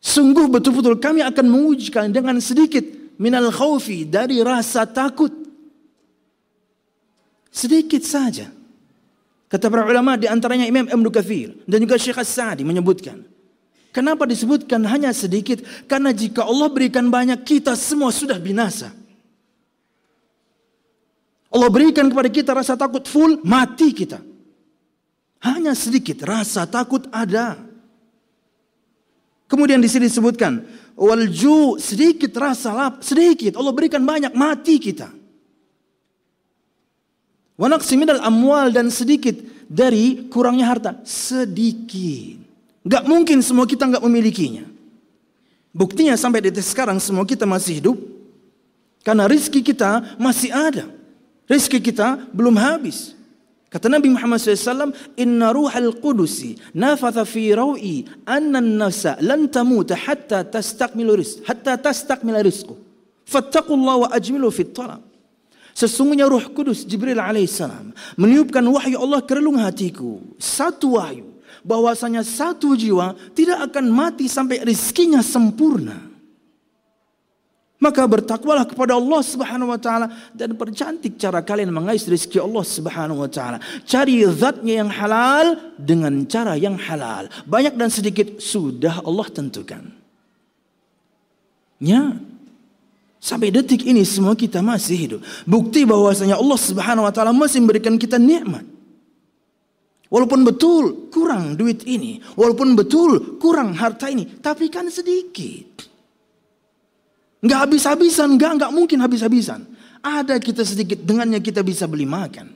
Sungguh 0.00 0.46
betul-betul 0.46 1.00
kami 1.02 1.24
akan 1.24 1.46
menguji 1.50 1.90
kalian 1.90 2.14
dengan 2.14 2.36
sedikit 2.38 2.84
minal 3.18 3.50
khawfi 3.50 4.06
dari 4.06 4.40
rasa 4.44 4.86
takut. 4.86 5.32
Sedikit 7.50 8.04
saja. 8.04 8.52
Kata 9.46 9.70
para 9.70 9.86
ulama 9.86 10.18
di 10.18 10.26
antaranya 10.28 10.66
Imam 10.66 10.84
Ibnu 10.90 11.08
Katsir 11.08 11.54
dan 11.64 11.78
juga 11.80 11.96
Syekh 11.96 12.18
As-Sa'di 12.20 12.66
menyebutkan. 12.66 13.22
Kenapa 13.96 14.28
disebutkan 14.28 14.84
hanya 14.84 15.08
sedikit? 15.16 15.64
Karena 15.88 16.12
jika 16.12 16.44
Allah 16.44 16.68
berikan 16.68 17.08
banyak, 17.08 17.40
kita 17.48 17.72
semua 17.72 18.12
sudah 18.12 18.36
binasa. 18.36 18.92
Allah 21.48 21.72
berikan 21.72 22.04
kepada 22.12 22.28
kita 22.28 22.52
rasa 22.52 22.76
takut 22.76 23.08
full, 23.08 23.40
mati 23.40 23.96
kita. 23.96 24.20
Hanya 25.40 25.72
sedikit 25.72 26.20
rasa 26.28 26.68
takut 26.68 27.08
ada. 27.08 27.56
Kemudian 29.46 29.78
di 29.78 29.86
sini 29.86 30.10
disebutkan 30.10 30.62
walju 30.98 31.78
sedikit 31.78 32.34
rasa 32.34 32.74
lap, 32.74 32.94
sedikit 33.02 33.54
Allah 33.54 33.70
berikan 33.70 34.02
banyak 34.02 34.34
mati 34.34 34.82
kita. 34.82 35.10
Wanak 37.56 37.80
minal 37.96 38.20
amwal 38.20 38.68
dan 38.68 38.92
sedikit 38.92 39.32
dari 39.64 40.28
kurangnya 40.28 40.68
harta, 40.68 40.92
sedikit. 41.08 42.36
Gak 42.84 43.08
mungkin 43.08 43.40
semua 43.40 43.64
kita 43.64 43.88
gak 43.88 44.04
memilikinya. 44.04 44.68
Buktinya 45.72 46.14
sampai 46.20 46.44
detik 46.44 46.62
sekarang 46.62 47.00
semua 47.00 47.24
kita 47.24 47.48
masih 47.48 47.80
hidup. 47.80 47.96
Karena 49.00 49.24
rizki 49.24 49.64
kita 49.64 50.18
masih 50.20 50.52
ada. 50.52 50.84
Rizki 51.48 51.80
kita 51.80 52.28
belum 52.30 52.60
habis. 52.60 53.15
Kata 53.66 53.90
Nabi 53.90 54.14
Muhammad 54.14 54.38
SAW, 54.38 54.94
Inna 55.18 55.50
ruhal 55.50 55.90
qudusi 55.98 56.54
nafatha 56.70 57.26
fi 57.26 57.50
rawi 57.50 58.06
anna 58.22 58.62
nafsa 58.62 59.18
lan 59.18 59.50
tamuta 59.50 59.98
hatta 59.98 60.46
tastakmilu 60.46 61.18
rizq, 61.18 61.42
hatta 61.42 61.74
tastakmila 61.74 62.46
rizqu. 62.46 62.78
Fattaqullah 63.26 64.06
wa 64.06 64.08
ajmilu 64.14 64.54
fit 64.54 64.70
talab. 64.70 65.02
Sesungguhnya 65.74 66.30
ruh 66.30 66.46
kudus 66.54 66.86
Jibril 66.86 67.18
alaihissalam 67.18 67.92
meniupkan 68.16 68.64
wahyu 68.64 68.96
Allah 69.02 69.20
ke 69.20 69.34
relung 69.34 69.58
hatiku. 69.60 70.22
Satu 70.38 70.96
wahyu. 70.96 71.36
Bahwasanya 71.66 72.22
satu 72.22 72.78
jiwa 72.78 73.18
tidak 73.34 73.66
akan 73.68 73.90
mati 73.90 74.30
sampai 74.30 74.62
rizkinya 74.62 75.18
sempurna. 75.26 76.05
Maka 77.76 78.08
bertakwalah 78.08 78.64
kepada 78.64 78.96
Allah 78.96 79.20
Subhanahu 79.20 79.68
wa 79.68 79.76
taala 79.76 80.08
dan 80.32 80.56
percantik 80.56 81.20
cara 81.20 81.44
kalian 81.44 81.68
mengais 81.68 82.08
rezeki 82.08 82.40
Allah 82.40 82.64
Subhanahu 82.64 83.20
wa 83.20 83.28
taala. 83.28 83.60
Cari 83.84 84.24
zatnya 84.32 84.80
yang 84.80 84.88
halal 84.88 85.60
dengan 85.76 86.24
cara 86.24 86.56
yang 86.56 86.80
halal. 86.80 87.28
Banyak 87.44 87.76
dan 87.76 87.92
sedikit 87.92 88.40
sudah 88.40 89.04
Allah 89.04 89.28
tentukan. 89.28 89.92
Ya. 91.76 92.16
Sampai 93.20 93.52
detik 93.52 93.84
ini 93.84 94.08
semua 94.08 94.32
kita 94.32 94.64
masih 94.64 94.96
hidup. 94.96 95.20
Bukti 95.44 95.84
bahwasanya 95.84 96.40
Allah 96.40 96.56
Subhanahu 96.56 97.04
wa 97.04 97.12
taala 97.12 97.36
masih 97.36 97.60
memberikan 97.60 98.00
kita 98.00 98.16
nikmat. 98.16 98.64
Walaupun 100.08 100.46
betul 100.46 101.10
kurang 101.10 101.58
duit 101.58 101.82
ini, 101.84 102.22
walaupun 102.38 102.78
betul 102.78 103.36
kurang 103.42 103.74
harta 103.74 104.06
ini, 104.06 104.38
tapi 104.38 104.70
kan 104.70 104.86
sedikit. 104.86 105.95
Nggak 107.44 107.58
habis-habisan, 107.68 108.28
nggak, 108.36 108.52
nggak 108.60 108.72
mungkin 108.72 108.98
habis-habisan. 109.04 109.66
Ada 110.00 110.38
kita 110.40 110.62
sedikit, 110.62 111.02
dengannya 111.02 111.42
kita 111.42 111.60
bisa 111.60 111.84
beli 111.84 112.06
makan. 112.06 112.54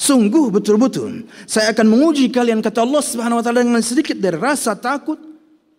Sungguh 0.00 0.48
betul-betul, 0.48 1.28
saya 1.44 1.76
akan 1.76 1.86
menguji 1.92 2.32
kalian 2.32 2.64
kata 2.64 2.80
Allah 2.80 3.04
Subhanahu 3.04 3.38
wa 3.40 3.44
taala 3.44 3.60
dengan 3.60 3.84
sedikit 3.84 4.16
dari 4.16 4.40
rasa 4.40 4.72
takut, 4.72 5.20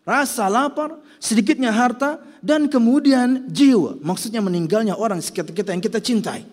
rasa 0.06 0.46
lapar, 0.46 0.94
sedikitnya 1.18 1.74
harta 1.74 2.22
dan 2.38 2.70
kemudian 2.70 3.50
jiwa. 3.50 3.98
Maksudnya 4.02 4.42
meninggalnya 4.42 4.94
orang 4.94 5.22
sekitar 5.22 5.54
kita 5.54 5.74
yang 5.74 5.82
kita 5.82 5.98
cintai. 5.98 6.46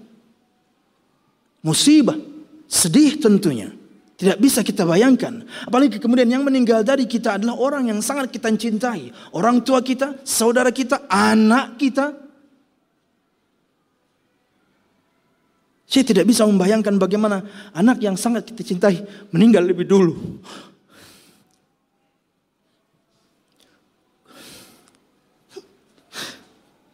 Musibah, 1.60 2.16
sedih 2.64 3.20
tentunya. 3.20 3.77
Tidak 4.18 4.34
bisa 4.42 4.66
kita 4.66 4.82
bayangkan. 4.82 5.46
Apalagi 5.62 6.02
kemudian 6.02 6.26
yang 6.26 6.42
meninggal 6.42 6.82
dari 6.82 7.06
kita 7.06 7.38
adalah 7.38 7.54
orang 7.54 7.86
yang 7.86 8.02
sangat 8.02 8.34
kita 8.34 8.50
cintai. 8.50 9.14
Orang 9.30 9.62
tua 9.62 9.78
kita, 9.78 10.18
saudara 10.26 10.74
kita, 10.74 11.06
anak 11.06 11.78
kita. 11.78 12.18
Saya 15.86 16.02
tidak 16.02 16.26
bisa 16.26 16.42
membayangkan 16.50 16.98
bagaimana 16.98 17.46
anak 17.70 18.02
yang 18.02 18.18
sangat 18.18 18.50
kita 18.50 18.66
cintai 18.66 19.06
meninggal 19.30 19.62
lebih 19.62 19.86
dulu. 19.86 20.42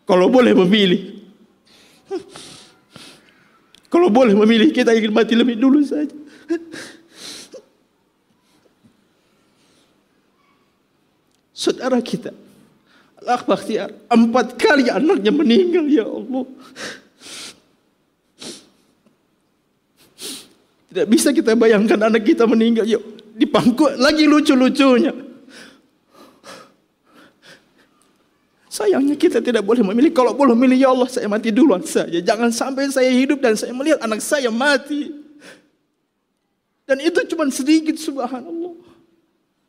Kalau 0.04 0.28
boleh 0.28 0.52
memilih. 0.52 1.24
Kalau 3.88 4.12
boleh 4.12 4.36
memilih 4.36 4.76
kita 4.76 4.92
ingin 4.92 5.16
mati 5.16 5.32
lebih 5.32 5.56
dulu 5.56 5.80
saja. 5.80 6.12
Saudara 11.64 11.96
kita. 12.04 12.36
Allah 13.24 13.40
Bakhtiar, 13.40 13.88
empat 14.12 14.60
kali 14.60 14.92
anaknya 14.92 15.32
meninggal 15.32 15.88
ya 15.88 16.04
Allah. 16.04 16.44
Tidak 20.92 21.06
bisa 21.08 21.32
kita 21.32 21.56
bayangkan 21.56 21.98
anak 22.06 22.22
kita 22.22 22.44
meninggal. 22.44 22.84
Yuk, 22.84 23.02
di 23.32 23.48
pangku 23.48 23.88
lagi 23.96 24.28
lucu-lucunya. 24.28 25.10
Sayangnya 28.70 29.14
kita 29.14 29.38
tidak 29.38 29.62
boleh 29.62 29.86
memilih. 29.86 30.10
Kalau 30.10 30.34
boleh 30.34 30.54
memilih 30.54 30.86
ya 30.86 30.88
Allah 30.90 31.06
saya 31.06 31.30
mati 31.30 31.54
duluan 31.54 31.82
saja. 31.86 32.18
Jangan 32.18 32.50
sampai 32.50 32.90
saya 32.90 33.06
hidup 33.10 33.38
dan 33.38 33.54
saya 33.54 33.70
melihat 33.70 34.02
anak 34.02 34.18
saya 34.18 34.50
mati. 34.50 35.14
Dan 36.84 37.00
itu 37.00 37.22
cuma 37.32 37.48
sedikit 37.48 37.96
subhanallah. 37.96 38.74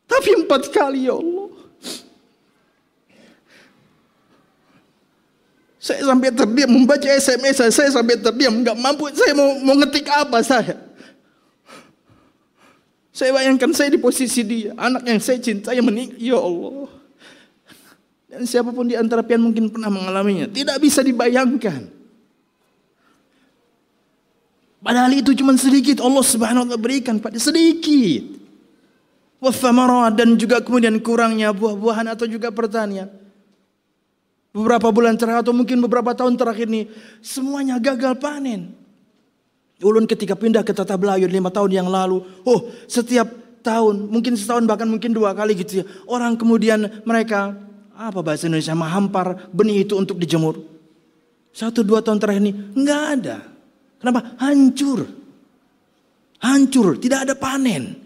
Tapi 0.06 0.30
empat 0.46 0.70
kali 0.74 1.08
ya 1.08 1.16
Allah. 1.16 1.45
Saya 5.86 6.02
sampai 6.02 6.34
terdiam 6.34 6.74
membaca 6.74 7.06
SMS 7.06 7.62
saya, 7.62 7.70
saya 7.70 7.90
sampai 7.94 8.18
terdiam, 8.18 8.58
nggak 8.58 8.74
mampu. 8.74 9.06
Saya 9.14 9.38
mau 9.38 9.54
mau 9.62 9.78
ngetik 9.78 10.10
apa 10.10 10.42
saya? 10.42 10.82
Saya 13.14 13.30
bayangkan 13.30 13.70
saya 13.70 13.94
di 13.94 14.02
posisi 14.02 14.42
dia, 14.42 14.74
anak 14.82 15.06
yang 15.06 15.22
saya 15.22 15.38
cintai 15.38 15.78
meninggal. 15.86 16.18
Ya 16.18 16.42
Allah. 16.42 16.90
Dan 18.26 18.50
siapa 18.50 18.74
pun 18.74 18.90
di 18.90 18.98
antara 18.98 19.22
pian 19.22 19.38
mungkin 19.38 19.70
pernah 19.70 19.94
mengalaminya. 19.94 20.50
Tidak 20.50 20.74
bisa 20.82 21.06
dibayangkan. 21.06 21.86
Padahal 24.82 25.14
itu 25.14 25.38
cuma 25.38 25.54
sedikit 25.54 26.02
Allah 26.02 26.26
Subhanahu 26.26 26.66
wa 26.66 26.68
taala 26.74 26.82
berikan 26.82 27.22
pada 27.22 27.38
sedikit. 27.38 28.26
Dan 30.18 30.34
juga 30.34 30.66
kemudian 30.66 30.98
kurangnya 30.98 31.54
buah-buahan 31.54 32.10
atau 32.10 32.26
juga 32.26 32.50
pertanian 32.50 33.25
beberapa 34.56 34.88
bulan 34.88 35.20
terakhir 35.20 35.44
atau 35.44 35.52
mungkin 35.52 35.84
beberapa 35.84 36.16
tahun 36.16 36.40
terakhir 36.40 36.72
ini 36.72 36.88
semuanya 37.20 37.76
gagal 37.76 38.16
panen. 38.16 38.72
Ulun 39.84 40.08
ketika 40.08 40.40
pindah 40.40 40.64
ke 40.64 40.72
Tata 40.72 40.96
Belayun 40.96 41.28
lima 41.28 41.52
tahun 41.52 41.84
yang 41.84 41.92
lalu, 41.92 42.24
oh 42.48 42.72
setiap 42.88 43.28
tahun 43.60 44.08
mungkin 44.08 44.40
setahun 44.40 44.64
bahkan 44.64 44.88
mungkin 44.88 45.12
dua 45.12 45.36
kali 45.36 45.60
gitu 45.60 45.84
ya 45.84 45.86
orang 46.08 46.40
kemudian 46.40 47.04
mereka 47.04 47.58
apa 47.92 48.22
bahasa 48.24 48.48
Indonesia 48.48 48.72
menghampar 48.72 49.52
benih 49.52 49.84
itu 49.84 50.00
untuk 50.00 50.16
dijemur. 50.16 50.64
Satu 51.52 51.84
dua 51.84 52.00
tahun 52.00 52.24
terakhir 52.24 52.42
ini 52.48 52.54
nggak 52.80 53.04
ada. 53.20 53.38
Kenapa? 54.00 54.40
Hancur. 54.40 55.04
Hancur, 56.40 56.96
tidak 57.00 57.28
ada 57.28 57.36
panen. 57.36 58.00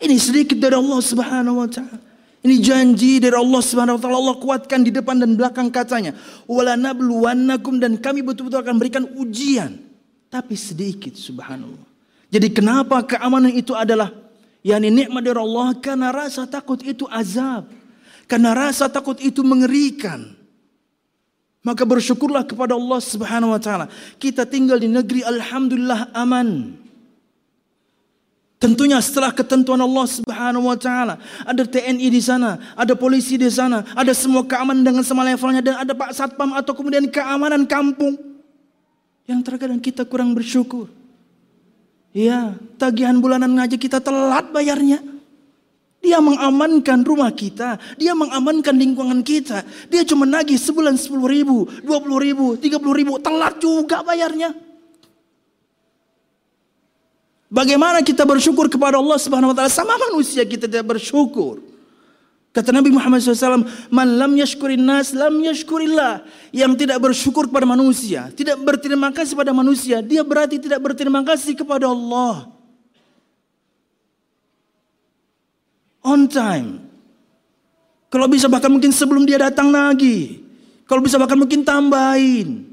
Ini 0.00 0.16
sedikit 0.20 0.56
dari 0.60 0.76
Allah 0.76 1.00
Subhanahu 1.00 1.64
wa 1.64 1.68
taala. 1.68 2.09
Ini 2.40 2.56
janji 2.64 3.20
dari 3.20 3.36
Allah 3.36 3.60
Subhanahu 3.60 4.00
wa 4.00 4.00
taala. 4.00 4.16
Allah 4.16 4.36
kuatkan 4.40 4.80
di 4.80 4.88
depan 4.88 5.20
dan 5.20 5.36
belakang 5.36 5.68
katanya, 5.68 6.16
"Wala 6.48 6.72
nabluwannakum" 6.72 7.76
dan 7.76 8.00
kami 8.00 8.24
betul-betul 8.24 8.64
akan 8.64 8.76
berikan 8.80 9.04
ujian. 9.20 9.76
Tapi 10.32 10.56
sedikit 10.56 11.12
subhanallah. 11.20 11.84
Jadi 12.30 12.48
kenapa 12.54 13.02
keamanan 13.04 13.52
itu 13.52 13.76
adalah 13.76 14.14
yakni 14.64 14.88
nikmat 14.88 15.20
dari 15.20 15.36
Allah 15.36 15.74
karena 15.82 16.08
rasa 16.14 16.48
takut 16.48 16.80
itu 16.80 17.04
azab. 17.12 17.68
Karena 18.30 18.54
rasa 18.54 18.86
takut 18.86 19.18
itu 19.20 19.42
mengerikan. 19.42 20.32
Maka 21.60 21.84
bersyukurlah 21.84 22.48
kepada 22.48 22.72
Allah 22.72 23.04
Subhanahu 23.04 23.52
wa 23.52 23.60
taala. 23.60 23.92
Kita 24.16 24.48
tinggal 24.48 24.80
di 24.80 24.88
negeri 24.88 25.20
alhamdulillah 25.20 26.08
aman. 26.16 26.79
Tentunya 28.60 29.00
setelah 29.00 29.32
ketentuan 29.32 29.80
Allah 29.80 30.04
Subhanahu 30.04 30.68
wa 30.68 30.76
taala, 30.76 31.16
ada 31.48 31.64
TNI 31.64 32.12
di 32.12 32.20
sana, 32.20 32.60
ada 32.76 32.92
polisi 32.92 33.40
di 33.40 33.48
sana, 33.48 33.88
ada 33.96 34.12
semua 34.12 34.44
keamanan 34.44 34.84
dengan 34.84 35.00
semua 35.00 35.24
levelnya 35.24 35.64
dan 35.64 35.80
ada 35.80 35.96
Pak 35.96 36.12
Satpam 36.12 36.52
atau 36.52 36.76
kemudian 36.76 37.08
keamanan 37.08 37.64
kampung. 37.64 38.20
Yang 39.24 39.40
terkadang 39.48 39.80
kita 39.80 40.04
kurang 40.04 40.36
bersyukur. 40.36 40.92
Ya, 42.12 42.52
tagihan 42.76 43.16
bulanan 43.16 43.48
ngaji 43.48 43.80
kita 43.80 43.96
telat 43.96 44.52
bayarnya. 44.52 45.00
Dia 46.04 46.20
mengamankan 46.20 47.00
rumah 47.00 47.32
kita, 47.32 47.80
dia 47.96 48.12
mengamankan 48.12 48.76
lingkungan 48.76 49.24
kita. 49.24 49.64
Dia 49.88 50.04
cuma 50.04 50.28
nagih 50.28 50.60
sebulan 50.60 51.00
10 51.00 51.16
ribu, 51.32 51.64
20 51.80 52.26
ribu, 52.28 52.46
30 52.60 52.76
ribu, 52.92 53.16
telat 53.24 53.56
juga 53.56 54.04
bayarnya. 54.04 54.52
Bagaimana 57.50 57.98
kita 58.06 58.22
bersyukur 58.22 58.70
kepada 58.70 58.94
Allah 58.94 59.18
Subhanahu 59.18 59.50
wa 59.50 59.56
taala 59.58 59.74
sama 59.74 59.98
manusia 59.98 60.46
kita 60.46 60.70
tidak 60.70 60.86
bersyukur. 60.86 61.58
Kata 62.50 62.74
Nabi 62.74 62.90
Muhammad 62.90 63.22
SAW, 63.22 63.62
Man 63.94 64.18
lam 64.18 64.34
yashkurin 64.34 64.82
nas, 64.82 65.14
lam 65.14 65.38
yashkurillah. 65.38 66.26
Yang 66.54 66.86
tidak 66.86 66.98
bersyukur 66.98 67.46
kepada 67.46 67.66
manusia, 67.66 68.30
tidak 68.34 68.58
berterima 68.62 69.10
kasih 69.14 69.38
pada 69.38 69.54
manusia, 69.54 70.02
dia 70.02 70.22
berarti 70.22 70.58
tidak 70.58 70.82
berterima 70.82 71.22
kasih 71.22 71.54
kepada 71.54 71.90
Allah. 71.90 72.50
On 76.02 76.26
time. 76.26 76.86
Kalau 78.10 78.26
bisa 78.26 78.50
bahkan 78.50 78.70
mungkin 78.70 78.90
sebelum 78.90 79.22
dia 79.22 79.38
datang 79.38 79.70
lagi. 79.70 80.42
Kalau 80.90 80.98
bisa 80.98 81.22
bahkan 81.22 81.38
mungkin 81.38 81.62
tambahin. 81.62 82.66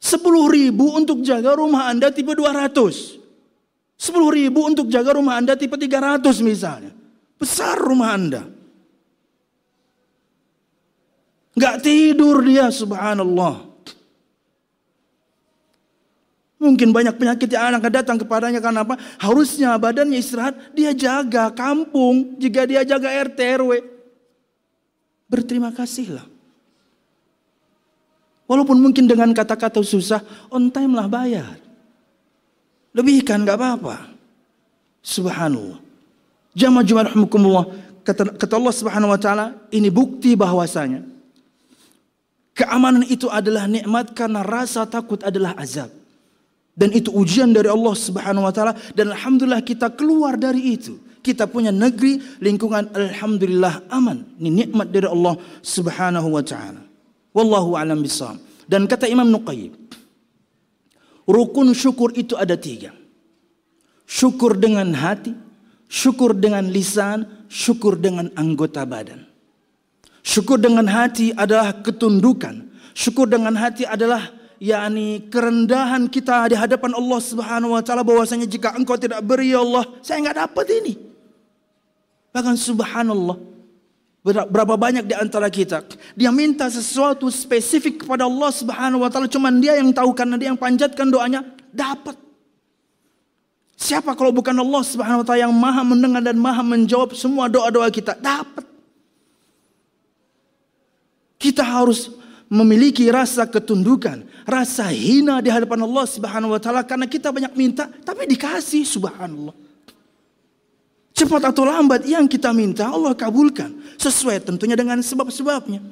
Sepuluh 0.00 0.48
ribu 0.48 0.96
untuk 0.96 1.20
jaga 1.20 1.52
rumah 1.52 1.92
Anda 1.92 2.08
tipe 2.08 2.32
200. 2.32 3.19
10 4.00 4.16
ribu 4.32 4.64
untuk 4.64 4.88
jaga 4.88 5.12
rumah 5.12 5.36
Anda 5.36 5.52
tipe 5.60 5.76
300 5.76 6.24
misalnya. 6.40 6.88
Besar 7.36 7.76
rumah 7.76 8.16
Anda. 8.16 8.48
Gak 11.52 11.84
tidur 11.84 12.40
dia 12.40 12.72
subhanallah. 12.72 13.68
Mungkin 16.60 16.92
banyak 16.92 17.16
penyakit 17.16 17.48
yang 17.52 17.76
akan 17.76 17.92
datang 17.92 18.16
kepadanya 18.16 18.60
karena 18.60 18.84
apa? 18.84 18.96
Harusnya 19.20 19.76
badannya 19.76 20.16
istirahat, 20.16 20.76
dia 20.76 20.96
jaga 20.96 21.52
kampung. 21.52 22.40
Jika 22.40 22.64
dia 22.64 22.80
jaga 22.84 23.08
RT 23.08 23.36
RW. 23.60 23.72
Berterima 25.28 25.72
kasihlah. 25.76 26.24
Walaupun 28.48 28.80
mungkin 28.80 29.04
dengan 29.04 29.32
kata-kata 29.36 29.84
susah, 29.84 30.24
on 30.48 30.72
time 30.72 30.96
lah 30.96 31.08
bayar. 31.08 31.69
Lebihkan 32.90 33.46
gak 33.46 33.58
apa-apa. 33.58 34.10
Subhanallah. 35.00 35.78
Jamaah 36.54 36.84
Jumat 36.84 37.06
rahmukumullah. 37.14 37.66
Kata, 38.02 38.34
kata 38.34 38.54
Allah 38.58 38.74
subhanahu 38.74 39.10
wa 39.14 39.20
ta'ala. 39.20 39.46
Ini 39.70 39.88
bukti 39.92 40.34
bahwasanya. 40.34 41.06
Keamanan 42.56 43.06
itu 43.06 43.30
adalah 43.30 43.70
nikmat 43.70 44.12
karena 44.12 44.42
rasa 44.42 44.84
takut 44.84 45.22
adalah 45.22 45.54
azab. 45.56 45.88
Dan 46.74 46.90
itu 46.96 47.12
ujian 47.12 47.52
dari 47.52 47.70
Allah 47.70 47.94
subhanahu 47.94 48.44
wa 48.44 48.52
ta'ala. 48.52 48.74
Dan 48.92 49.14
Alhamdulillah 49.14 49.62
kita 49.62 49.94
keluar 49.94 50.34
dari 50.34 50.74
itu. 50.74 50.98
Kita 51.20 51.44
punya 51.44 51.68
negeri, 51.68 52.16
lingkungan 52.40 52.90
Alhamdulillah 52.96 53.92
aman. 53.92 54.24
Ini 54.40 54.48
nikmat 54.48 54.88
dari 54.88 55.04
Allah 55.04 55.36
subhanahu 55.60 56.32
wa 56.32 56.42
ta'ala. 56.42 56.80
Wallahu 57.36 57.76
alam 57.76 58.00
bisawab. 58.00 58.40
Dan 58.66 58.88
kata 58.88 59.06
Imam 59.06 59.28
Nuqayyib. 59.28 59.76
Rukun 61.30 61.70
syukur 61.70 62.10
itu 62.18 62.34
ada 62.34 62.58
tiga. 62.58 62.90
syukur 64.10 64.58
dengan 64.58 64.90
hati, 64.90 65.30
syukur 65.86 66.34
dengan 66.34 66.66
lisan, 66.66 67.46
syukur 67.46 67.94
dengan 67.94 68.26
anggota 68.34 68.82
badan. 68.82 69.22
Syukur 70.26 70.58
dengan 70.58 70.90
hati 70.90 71.30
adalah 71.30 71.78
ketundukan. 71.78 72.66
Syukur 72.90 73.30
dengan 73.30 73.54
hati 73.54 73.86
adalah 73.86 74.34
yakni 74.58 75.30
kerendahan 75.30 76.10
kita 76.10 76.50
di 76.50 76.58
hadapan 76.58 76.90
Allah 76.92 77.20
Subhanahu 77.22 77.78
wa 77.78 77.82
taala 77.86 78.02
bahwasanya 78.02 78.50
jika 78.50 78.74
engkau 78.74 78.98
tidak 78.98 79.22
beri 79.22 79.54
ya 79.54 79.62
Allah, 79.62 79.86
saya 80.02 80.26
enggak 80.26 80.42
dapat 80.42 80.66
ini. 80.82 80.92
Bahkan 82.34 82.54
subhanallah 82.58 83.38
Berapa 84.20 84.76
banyak 84.76 85.08
di 85.08 85.16
antara 85.16 85.48
kita 85.48 85.80
dia 86.12 86.28
minta 86.28 86.68
sesuatu 86.68 87.32
spesifik 87.32 88.04
kepada 88.04 88.28
Allah 88.28 88.52
Subhanahu 88.52 89.00
wa 89.00 89.08
taala 89.08 89.24
cuman 89.24 89.56
dia 89.64 89.80
yang 89.80 89.96
tahu 89.96 90.12
karena 90.12 90.36
dia 90.36 90.52
yang 90.52 90.60
panjatkan 90.60 91.08
doanya 91.08 91.40
dapat. 91.72 92.20
Siapa 93.80 94.12
kalau 94.12 94.28
bukan 94.28 94.52
Allah 94.52 94.82
Subhanahu 94.84 95.24
wa 95.24 95.26
taala 95.26 95.48
yang 95.48 95.56
Maha 95.56 95.80
mendengar 95.80 96.20
dan 96.20 96.36
Maha 96.36 96.60
menjawab 96.60 97.16
semua 97.16 97.48
doa-doa 97.48 97.88
kita? 97.88 98.12
Dapat. 98.20 98.68
Kita 101.40 101.64
harus 101.64 102.12
memiliki 102.52 103.08
rasa 103.08 103.48
ketundukan, 103.48 104.28
rasa 104.44 104.92
hina 104.92 105.40
di 105.40 105.48
hadapan 105.48 105.80
Allah 105.80 106.04
Subhanahu 106.04 106.52
wa 106.52 106.60
taala 106.60 106.84
karena 106.84 107.08
kita 107.08 107.32
banyak 107.32 107.56
minta 107.56 107.88
tapi 108.04 108.28
dikasih 108.28 108.84
subhanallah. 108.84 109.69
Cepat 111.20 111.52
atau 111.52 111.68
lambat 111.68 112.08
yang 112.08 112.24
kita 112.24 112.48
minta 112.56 112.88
Allah 112.88 113.12
kabulkan 113.12 113.76
sesuai 114.00 114.40
tentunya 114.40 114.72
dengan 114.72 115.04
sebab-sebabnya. 115.04 115.84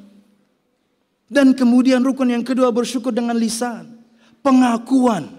Dan 1.29 1.53
kemudian 1.53 2.01
rukun 2.01 2.33
yang 2.33 2.41
kedua 2.41 2.73
bersyukur 2.73 3.13
dengan 3.13 3.37
lisan, 3.37 3.85
pengakuan 4.41 5.29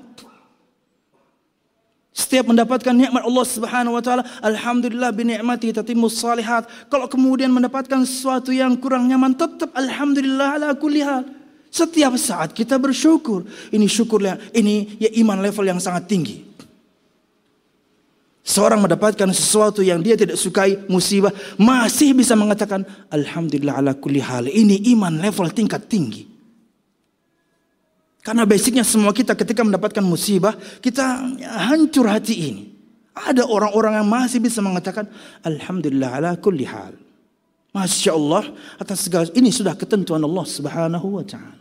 setiap 2.20 2.53
mendapatkan 2.53 2.92
nikmat 2.92 3.22
Allah 3.24 3.46
Subhanahu 3.48 3.96
wa 3.96 4.03
taala, 4.05 4.22
alhamdulillah 4.44 5.11
bi 5.14 5.24
ni'mati 5.31 5.72
tatimmus 5.72 6.20
salihat. 6.20 6.68
Kalau 6.92 7.09
kemudian 7.09 7.48
mendapatkan 7.48 8.03
sesuatu 8.03 8.53
yang 8.53 8.76
kurang 8.76 9.09
nyaman, 9.09 9.33
tetap 9.33 9.72
alhamdulillah 9.72 10.61
ala 10.61 10.68
kulli 10.76 11.00
hal. 11.00 11.24
Setiap 11.70 12.18
saat 12.18 12.50
kita 12.50 12.76
bersyukur. 12.83 13.46
Ini 13.70 13.87
syukurlah, 13.87 14.37
ini 14.53 14.98
ya 14.98 15.11
iman 15.22 15.38
level 15.38 15.64
yang 15.70 15.79
sangat 15.79 16.11
tinggi. 16.11 16.50
Seorang 18.40 18.81
mendapatkan 18.81 19.29
sesuatu 19.37 19.85
yang 19.85 20.00
dia 20.00 20.16
tidak 20.16 20.40
sukai, 20.40 20.81
musibah, 20.88 21.31
masih 21.61 22.16
bisa 22.16 22.33
mengatakan 22.33 22.88
alhamdulillah 23.12 23.79
ala 23.79 23.92
kulli 23.92 24.24
hal. 24.24 24.48
Ini 24.48 24.90
iman 24.96 25.20
level 25.20 25.53
tingkat 25.53 25.85
tinggi. 25.87 26.24
Karena 28.20 28.44
basicnya 28.44 28.85
semua 28.85 29.12
kita 29.16 29.33
ketika 29.37 29.64
mendapatkan 29.64 30.05
musibah, 30.05 30.57
kita 30.81 31.05
hancur 31.68 32.09
hati 32.09 32.37
ini. 32.37 32.64
Ada 33.16 33.44
orang-orang 33.44 34.00
yang 34.00 34.09
masih 34.09 34.40
bisa 34.40 34.64
mengatakan, 34.64 35.09
Alhamdulillah 35.44 36.11
ala 36.20 36.31
kulli 36.40 36.64
hal. 36.64 36.96
Masya 37.70 38.16
Allah 38.16 38.50
atas 38.81 39.07
segala 39.07 39.31
ini 39.37 39.53
sudah 39.53 39.76
ketentuan 39.79 40.20
Allah 40.24 40.46
subhanahu 40.46 41.20
wa 41.20 41.24
ta'ala. 41.24 41.59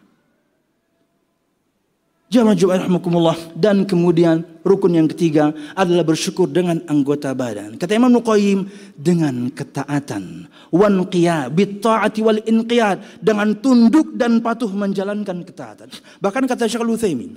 Jamaah 2.29 2.53
Jumat 2.53 2.85
rahmatullah 2.85 3.57
dan 3.57 3.89
kemudian 3.89 4.45
rukun 4.61 4.93
yang 4.93 5.09
ketiga 5.09 5.49
adalah 5.73 6.05
bersyukur 6.05 6.45
dengan 6.45 6.77
anggota 6.85 7.33
badan. 7.33 7.73
Kata 7.73 7.97
Imam 7.97 8.13
Nuqayyim 8.13 8.69
dengan 8.93 9.49
ketaatan, 9.49 10.45
wan 10.69 11.09
qiya 11.09 11.49
bitta'ati 11.49 12.21
wal 12.21 12.37
inqiyad. 12.45 13.25
Dengan 13.25 13.57
tunduk 13.57 14.13
dan 14.13 14.45
patuh 14.45 14.69
menjalankan 14.69 15.41
ketaatan. 15.41 15.89
Bahkan 16.21 16.45
kata 16.45 16.69
Syekh 16.69 16.85
Utsaimin, 16.85 17.33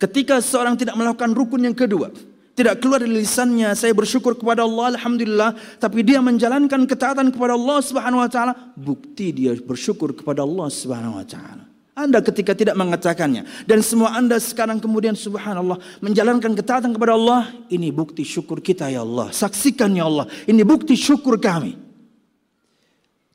ketika 0.00 0.40
seorang 0.40 0.80
tidak 0.80 0.96
melakukan 0.96 1.36
rukun 1.36 1.60
yang 1.68 1.76
kedua, 1.76 2.08
tidak 2.56 2.80
keluar 2.80 3.04
dari 3.04 3.12
lisannya 3.12 3.76
saya 3.76 3.92
bersyukur 3.92 4.40
kepada 4.40 4.64
Allah 4.64 4.96
alhamdulillah. 4.96 5.52
Tapi 5.76 6.00
dia 6.00 6.24
menjalankan 6.24 6.88
ketaatan 6.88 7.28
kepada 7.28 7.60
Allah 7.60 7.84
Subhanahu 7.84 8.24
wa 8.24 8.30
taala 8.32 8.56
bukti 8.72 9.36
dia 9.36 9.52
bersyukur 9.60 10.16
kepada 10.16 10.48
Allah 10.48 10.72
Subhanahu 10.72 11.20
wa 11.20 11.28
taala 11.28 11.69
anda 12.04 12.24
ketika 12.24 12.56
tidak 12.56 12.76
mengatakannya. 12.76 13.44
Dan 13.68 13.84
semua 13.84 14.16
anda 14.16 14.40
sekarang 14.40 14.80
kemudian 14.80 15.12
subhanallah. 15.12 15.76
Menjalankan 16.00 16.56
ketaatan 16.56 16.96
kepada 16.96 17.16
Allah. 17.16 17.52
Ini 17.68 17.92
bukti 17.92 18.24
syukur 18.24 18.64
kita 18.64 18.88
ya 18.88 19.04
Allah. 19.04 19.28
Saksikan 19.30 19.92
ya 19.92 20.08
Allah. 20.08 20.24
Ini 20.48 20.64
bukti 20.64 20.96
syukur 20.96 21.36
kami. 21.36 21.76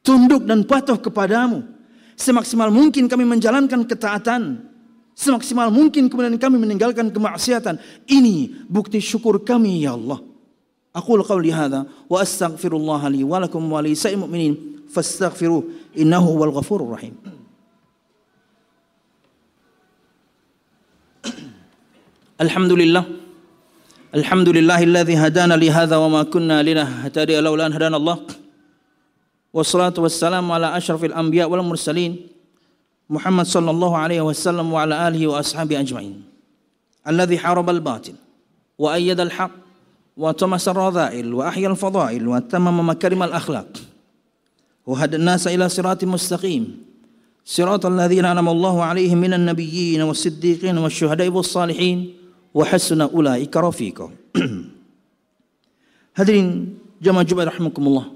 Tunduk 0.06 0.46
dan 0.46 0.66
patuh 0.66 0.98
kepadamu. 0.98 1.66
Semaksimal 2.16 2.70
mungkin 2.72 3.06
kami 3.06 3.26
menjalankan 3.28 3.86
ketaatan. 3.86 4.66
Semaksimal 5.16 5.72
mungkin 5.72 6.12
kemudian 6.12 6.36
kami 6.36 6.60
meninggalkan 6.60 7.08
kemaksiatan. 7.10 7.80
Ini 8.08 8.68
bukti 8.68 9.00
syukur 9.00 9.42
kami 9.42 9.88
ya 9.88 9.96
Allah. 9.96 10.20
Aku 10.96 11.20
qawli 11.24 11.52
hadha 11.52 11.84
wa 12.08 12.18
astaghfirullah 12.24 13.04
li 13.12 13.20
wa 13.24 13.44
lakum 13.44 13.60
wa 13.68 13.84
li 13.84 13.92
mu'minin 13.96 14.88
fastaghfiruh 14.88 15.92
innahu 15.92 16.40
wal 16.40 16.56
ghafurur 16.56 16.96
rahim. 16.96 17.35
الحمد 22.42 22.72
لله 22.72 23.04
الحمد 24.16 24.50
لله 24.50 24.84
الذي 24.84 25.16
هدانا 25.16 25.54
لهذا 25.54 25.96
وما 25.96 26.24
كنا 26.24 26.64
لنهتدي 26.64 27.40
لولا 27.40 27.66
أن 27.66 27.74
هدانا 27.74 27.98
الله. 27.98 28.18
والصلاة 29.54 29.94
والسلام 29.98 30.52
على 30.52 30.78
أشرف 30.78 31.04
الأنبياء 31.04 31.50
والمرسلين 31.50 32.28
محمد 33.10 33.46
صلى 33.46 33.72
الله 33.72 33.98
عليه 33.98 34.22
وسلم 34.22 34.74
وعلى 34.74 35.08
آله 35.08 35.28
وأصحابه 35.28 35.80
أجمعين. 35.80 36.24
الذي 37.08 37.38
حارب 37.38 37.70
الباطل 37.70 38.14
وأيد 38.80 39.20
الحق 39.20 39.52
وطمس 40.18 40.68
الرذائل 40.68 41.34
وأحيا 41.34 41.68
الفضائل 41.68 42.28
وتمم 42.28 42.90
مكارم 42.90 43.24
الأخلاق. 43.24 43.68
وهدى 44.86 45.16
الناس 45.16 45.48
إلى 45.48 45.70
صراط 45.70 46.04
مستقيم. 46.04 46.84
صراط 47.46 47.86
الذين 47.86 48.26
أنعم 48.26 48.50
الله 48.50 48.84
عليهم 48.84 49.18
من 49.18 49.34
النبيين 49.34 50.02
والصديقين 50.02 50.78
والشهداء 50.78 51.30
والصالحين 51.30 52.25
wa 52.56 52.64
hasuna 52.64 53.12
ulaika 53.12 53.60
rafiqa. 53.60 54.08
Hadirin 56.18 56.80
jamaah 57.04 57.28
Jumat 57.28 57.52
rahimakumullah. 57.52 58.08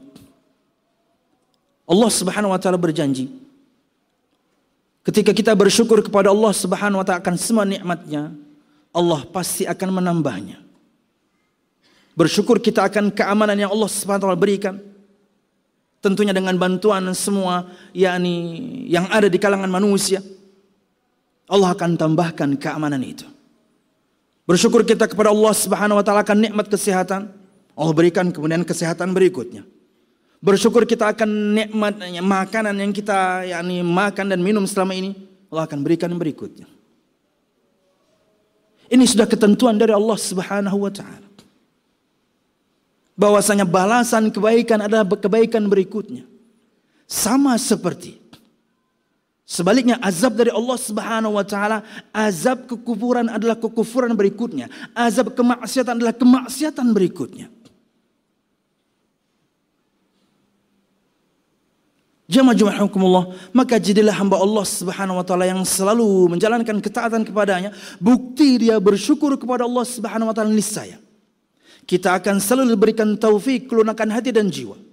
Allah 1.84 2.10
Subhanahu 2.14 2.56
wa 2.56 2.60
taala 2.62 2.80
berjanji 2.80 3.28
ketika 5.10 5.34
kita 5.34 5.52
bersyukur 5.58 6.06
kepada 6.06 6.30
Allah 6.30 6.54
Subhanahu 6.54 7.02
wa 7.02 7.06
taala 7.06 7.20
akan 7.20 7.36
semua 7.36 7.66
nikmatnya, 7.66 8.30
Allah 8.94 9.26
pasti 9.28 9.66
akan 9.66 9.90
menambahnya. 9.98 10.62
Bersyukur 12.14 12.62
kita 12.62 12.86
akan 12.86 13.10
keamanan 13.10 13.58
yang 13.58 13.72
Allah 13.74 13.90
Subhanahu 13.90 14.30
wa 14.30 14.38
taala 14.38 14.40
berikan. 14.40 14.76
Tentunya 16.00 16.32
dengan 16.32 16.56
bantuan 16.56 17.04
semua 17.12 17.68
yakni 17.92 18.88
yang 18.88 19.12
ada 19.12 19.28
di 19.28 19.36
kalangan 19.36 19.68
manusia. 19.68 20.24
Allah 21.50 21.76
akan 21.76 22.00
tambahkan 22.00 22.56
keamanan 22.56 23.04
itu. 23.04 23.28
Bersyukur 24.50 24.82
kita 24.82 25.06
kepada 25.06 25.30
Allah 25.30 25.54
Subhanahu 25.54 26.02
wa 26.02 26.04
taala 26.04 26.26
akan 26.26 26.50
nikmat 26.50 26.66
kesehatan. 26.66 27.30
Allah 27.78 27.94
berikan 27.94 28.34
kemudian 28.34 28.66
kesehatan 28.66 29.14
berikutnya. 29.14 29.62
Bersyukur 30.42 30.90
kita 30.90 31.14
akan 31.14 31.30
nikmat 31.54 32.02
makanan 32.18 32.74
yang 32.82 32.90
kita 32.90 33.46
yakni 33.46 33.86
makan 33.86 34.34
dan 34.34 34.42
minum 34.42 34.66
selama 34.66 34.98
ini. 34.98 35.14
Allah 35.54 35.70
akan 35.70 35.86
berikan 35.86 36.10
berikutnya. 36.18 36.66
Ini 38.90 39.06
sudah 39.06 39.30
ketentuan 39.30 39.78
dari 39.78 39.94
Allah 39.94 40.18
Subhanahu 40.18 40.82
wa 40.82 40.90
taala. 40.90 41.30
Bahwasanya 43.14 43.70
balasan 43.70 44.34
kebaikan 44.34 44.82
adalah 44.82 45.06
kebaikan 45.06 45.70
berikutnya. 45.70 46.26
Sama 47.06 47.54
seperti 47.62 48.19
Sebaliknya 49.50 49.98
azab 49.98 50.38
dari 50.38 50.54
Allah 50.54 50.78
Subhanahu 50.78 51.34
wa 51.34 51.42
taala, 51.42 51.82
azab 52.14 52.70
kekufuran 52.70 53.26
adalah 53.34 53.58
kekufuran 53.58 54.14
berikutnya. 54.14 54.70
Azab 54.94 55.34
kemaksiatan 55.34 55.98
adalah 55.98 56.14
kemaksiatan 56.14 56.86
berikutnya. 56.94 57.50
Jamaah 62.30 62.54
Juma'a 62.54 63.34
maka 63.50 63.82
jadilah 63.82 64.14
hamba 64.14 64.38
Allah 64.38 64.62
Subhanahu 64.62 65.18
wa 65.18 65.26
taala 65.26 65.50
yang 65.50 65.66
selalu 65.66 66.30
menjalankan 66.30 66.78
ketaatan 66.78 67.26
kepadanya, 67.26 67.74
bukti 67.98 68.62
dia 68.62 68.78
bersyukur 68.78 69.34
kepada 69.34 69.66
Allah 69.66 69.82
Subhanahu 69.82 70.30
wa 70.30 70.36
taala 70.38 70.54
niscaya. 70.54 71.02
Kita 71.90 72.22
akan 72.22 72.38
selalu 72.38 72.78
diberikan 72.78 73.18
taufik, 73.18 73.66
kelunakan 73.66 74.14
hati 74.14 74.30
dan 74.30 74.46
jiwa 74.54 74.89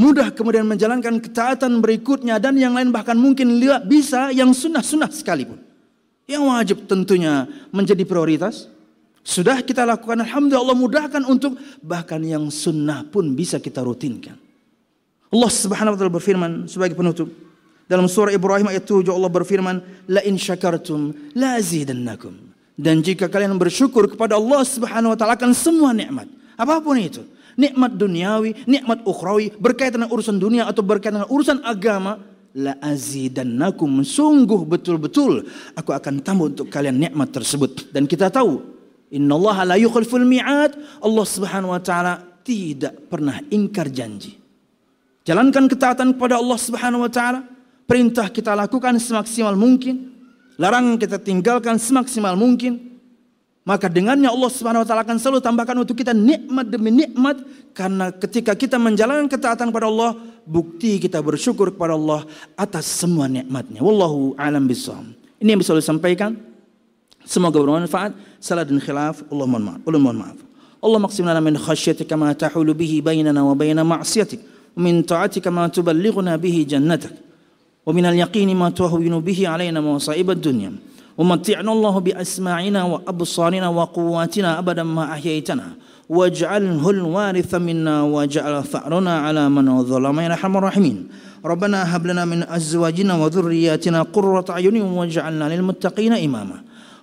mudah 0.00 0.32
kemudian 0.32 0.64
menjalankan 0.64 1.20
ketaatan 1.20 1.84
berikutnya 1.84 2.40
dan 2.40 2.56
yang 2.56 2.72
lain 2.72 2.88
bahkan 2.88 3.20
mungkin 3.20 3.60
bisa 3.84 4.32
yang 4.32 4.56
sunnah-sunnah 4.56 5.12
sekalipun. 5.12 5.60
Yang 6.24 6.42
wajib 6.48 6.78
tentunya 6.88 7.44
menjadi 7.68 8.00
prioritas. 8.08 8.72
Sudah 9.20 9.60
kita 9.60 9.84
lakukan 9.84 10.24
Alhamdulillah 10.24 10.64
Allah 10.64 10.78
mudahkan 10.80 11.22
untuk 11.28 11.60
bahkan 11.84 12.24
yang 12.24 12.48
sunnah 12.48 13.04
pun 13.04 13.36
bisa 13.36 13.60
kita 13.60 13.84
rutinkan. 13.84 14.40
Allah 15.28 15.50
subhanahu 15.52 15.92
wa 15.94 15.98
ta'ala 16.00 16.12
berfirman 16.16 16.52
sebagai 16.64 16.96
penutup. 16.96 17.28
Dalam 17.84 18.08
surah 18.08 18.32
Ibrahim 18.32 18.72
ayat 18.72 18.88
7 18.88 19.12
Allah 19.12 19.28
berfirman. 19.28 19.76
La 20.08 20.24
in 20.24 20.40
syakartum 20.40 21.12
la 21.36 21.60
azidannakum. 21.60 22.50
Dan 22.80 23.04
jika 23.04 23.28
kalian 23.28 23.60
bersyukur 23.60 24.08
kepada 24.08 24.40
Allah 24.40 24.64
Subhanahu 24.64 25.12
wa 25.12 25.18
taala 25.18 25.36
akan 25.36 25.52
semua 25.52 25.92
nikmat, 25.92 26.24
apa 26.56 26.80
pun 26.80 26.96
itu, 26.96 27.20
nikmat 27.60 27.92
duniawi, 27.92 28.64
nikmat 28.64 29.04
ukhrawi, 29.04 29.52
berkaitan 29.60 30.00
dengan 30.00 30.10
urusan 30.16 30.40
dunia 30.40 30.64
atau 30.64 30.80
berkaitan 30.80 31.20
dengan 31.20 31.30
urusan 31.30 31.60
agama, 31.60 32.16
la 32.56 32.74
azidannakum. 32.80 34.00
Sungguh 34.00 34.64
betul-betul 34.64 35.44
aku 35.76 35.92
akan 35.92 36.24
tambah 36.24 36.56
untuk 36.56 36.72
kalian 36.72 36.96
nikmat 36.96 37.28
tersebut. 37.30 37.92
Dan 37.92 38.08
kita 38.08 38.32
tahu 38.32 38.64
innallaha 39.12 39.68
la 39.68 39.76
yukhliful 39.76 40.24
mi'ad. 40.24 40.74
Allah 41.04 41.26
Subhanahu 41.28 41.76
wa 41.76 41.82
taala 41.82 42.24
tidak 42.42 42.96
pernah 43.12 43.38
ingkar 43.52 43.92
janji. 43.92 44.40
Jalankan 45.22 45.68
ketaatan 45.68 46.16
kepada 46.16 46.40
Allah 46.40 46.58
Subhanahu 46.58 47.04
wa 47.04 47.12
taala. 47.12 47.44
Perintah 47.84 48.30
kita 48.30 48.54
lakukan 48.54 48.96
semaksimal 49.02 49.54
mungkin. 49.58 50.14
Larangan 50.56 50.94
kita 51.00 51.18
tinggalkan 51.18 51.80
semaksimal 51.80 52.38
mungkin 52.38 52.89
maka 53.60 53.92
dengannya 53.92 54.32
Allah 54.32 54.50
Subhanahu 54.50 54.82
wa 54.82 54.88
taala 54.88 55.04
akan 55.04 55.18
selalu 55.20 55.44
tambahkan 55.44 55.76
untuk 55.76 55.92
kita 56.00 56.16
nikmat 56.16 56.66
demi 56.72 56.88
nikmat 56.88 57.44
karena 57.76 58.08
ketika 58.08 58.56
kita 58.56 58.80
menjalankan 58.80 59.28
ketaatan 59.28 59.68
kepada 59.68 59.86
Allah, 59.86 60.16
bukti 60.48 60.96
kita 60.96 61.20
bersyukur 61.20 61.70
kepada 61.70 61.92
Allah 61.94 62.24
atas 62.56 62.88
semua 62.88 63.28
nikmatnya. 63.28 63.84
Wallahu 63.84 64.34
alam 64.40 64.64
bisawab. 64.64 65.12
Ini 65.40 65.54
yang 65.54 65.60
bisa 65.60 65.76
saya 65.76 65.84
sampaikan. 65.84 66.36
Semoga 67.24 67.60
bermanfaat. 67.60 68.16
Salah 68.40 68.64
dan 68.64 68.80
khilaf, 68.80 69.22
Allah 69.28 69.46
mohon 69.46 69.64
maaf. 69.64 69.80
Allah 69.84 70.00
mohon 70.00 70.18
maaf. 70.18 70.38
Allah 70.80 70.98
maksim 70.98 71.28
lana 71.28 71.44
min 71.44 71.60
khasyatika 71.60 72.16
ma 72.16 72.32
tahulu 72.32 72.72
bihi 72.72 73.04
bainana 73.04 73.44
wa 73.44 73.52
baina 73.52 73.84
ma'siyatik. 73.84 74.40
Min 74.80 75.04
ta'atika 75.04 75.52
ma 75.52 75.68
tuballighuna 75.68 76.40
bihi 76.40 76.64
jannatak. 76.64 77.12
Wa 77.84 77.92
min 77.92 78.08
al-yaqini 78.08 78.56
ma 78.56 78.72
tuhawinu 78.72 79.20
bihi 79.20 79.44
alaina 79.44 79.84
mawasa'ib 79.84 80.32
ad-dunya. 80.32 80.72
ومتعنا 81.20 81.72
الله 81.72 81.94
بأسماعنا 82.06 82.80
وأبصارنا 82.92 83.68
وقواتنا 83.68 84.50
أبدا 84.58 84.82
ما 84.96 85.04
أحييتنا. 85.12 85.66
واجعله 86.08 86.90
الوارث 86.96 87.52
منا 87.54 87.96
واجعل 88.02 88.54
ثأرنا 88.64 89.14
على 89.24 89.44
من 89.48 89.66
ظلم. 89.84 90.16
يا 90.20 90.26
أرحم 90.32 90.56
الراحمين. 90.56 90.98
ربنا 91.44 91.78
هب 91.92 92.02
لنا 92.06 92.24
من 92.24 92.40
أزواجنا 92.48 93.14
وذرياتنا 93.20 93.98
قرة 94.16 94.46
أعين 94.50 94.76
واجعلنا 94.82 95.46
للمتقين 95.52 96.12
إماما. 96.26 96.58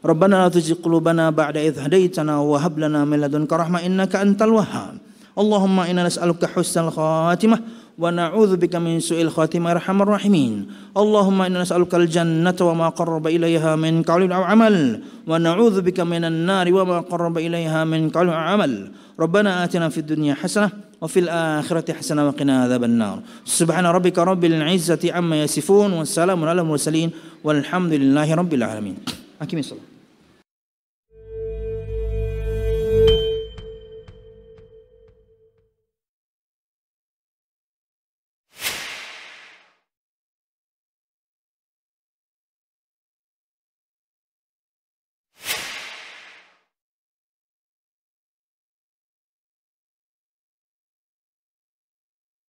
ربنا 0.06 0.36
لا 0.41 0.47
تزغ 0.49 0.75
قلوبنا 0.86 1.30
بعد 1.30 1.58
إذ 1.58 1.75
هديتنا 1.86 2.34
وهب 2.39 2.80
لنا 2.80 3.06
من 3.06 3.17
لدنك 3.21 3.53
رحمة 3.53 3.86
إنك 3.86 4.15
أنت 4.15 4.41
الوهاب. 4.41 4.97
اللهم 5.38 5.77
إنا 5.80 6.01
نسألك 6.10 6.41
حسن 6.45 6.89
الخاتمة 6.89 7.58
ونعوذ 7.97 8.57
بك 8.57 8.75
من 8.75 8.99
سوء 8.99 9.21
الخاتمة 9.21 9.71
أرحم 9.71 10.01
الراحمين. 10.01 10.53
اللهم 10.97 11.41
إنا 11.41 11.62
نسألك 11.62 11.95
الجنة 11.95 12.55
وما 12.62 12.89
قرب 12.89 13.27
إليها 13.27 13.75
من 13.75 14.05
قول 14.05 14.31
أو 14.31 14.43
عمل 14.43 15.01
ونعوذ 15.27 15.81
بك 15.81 15.99
من 15.99 16.23
النار 16.25 16.73
وما 16.73 16.99
قرب 17.10 17.38
إليها 17.38 17.83
من 17.83 18.10
قول 18.10 18.29
أو 18.29 18.38
عمل. 18.38 18.91
ربنا 19.19 19.63
آتنا 19.63 19.89
في 19.89 19.97
الدنيا 19.97 20.33
حسنة 20.33 20.69
وفي 21.01 21.19
الآخرة 21.19 21.93
حسنة 21.93 22.27
وقنا 22.27 22.63
عذاب 22.63 22.83
النار. 22.83 23.17
سبحان 23.45 23.86
ربك 23.86 24.17
رب 24.19 24.45
العزة 24.45 25.03
عما 25.13 25.43
يصفون 25.43 25.93
والسلام 25.93 26.38
على 26.45 26.62
المرسلين 26.62 27.10
والحمد 27.43 27.93
لله 27.93 28.36
رب 28.36 28.53
العالمين. 28.53 28.95
أكمل 29.41 29.60
الصلاة. 29.60 29.96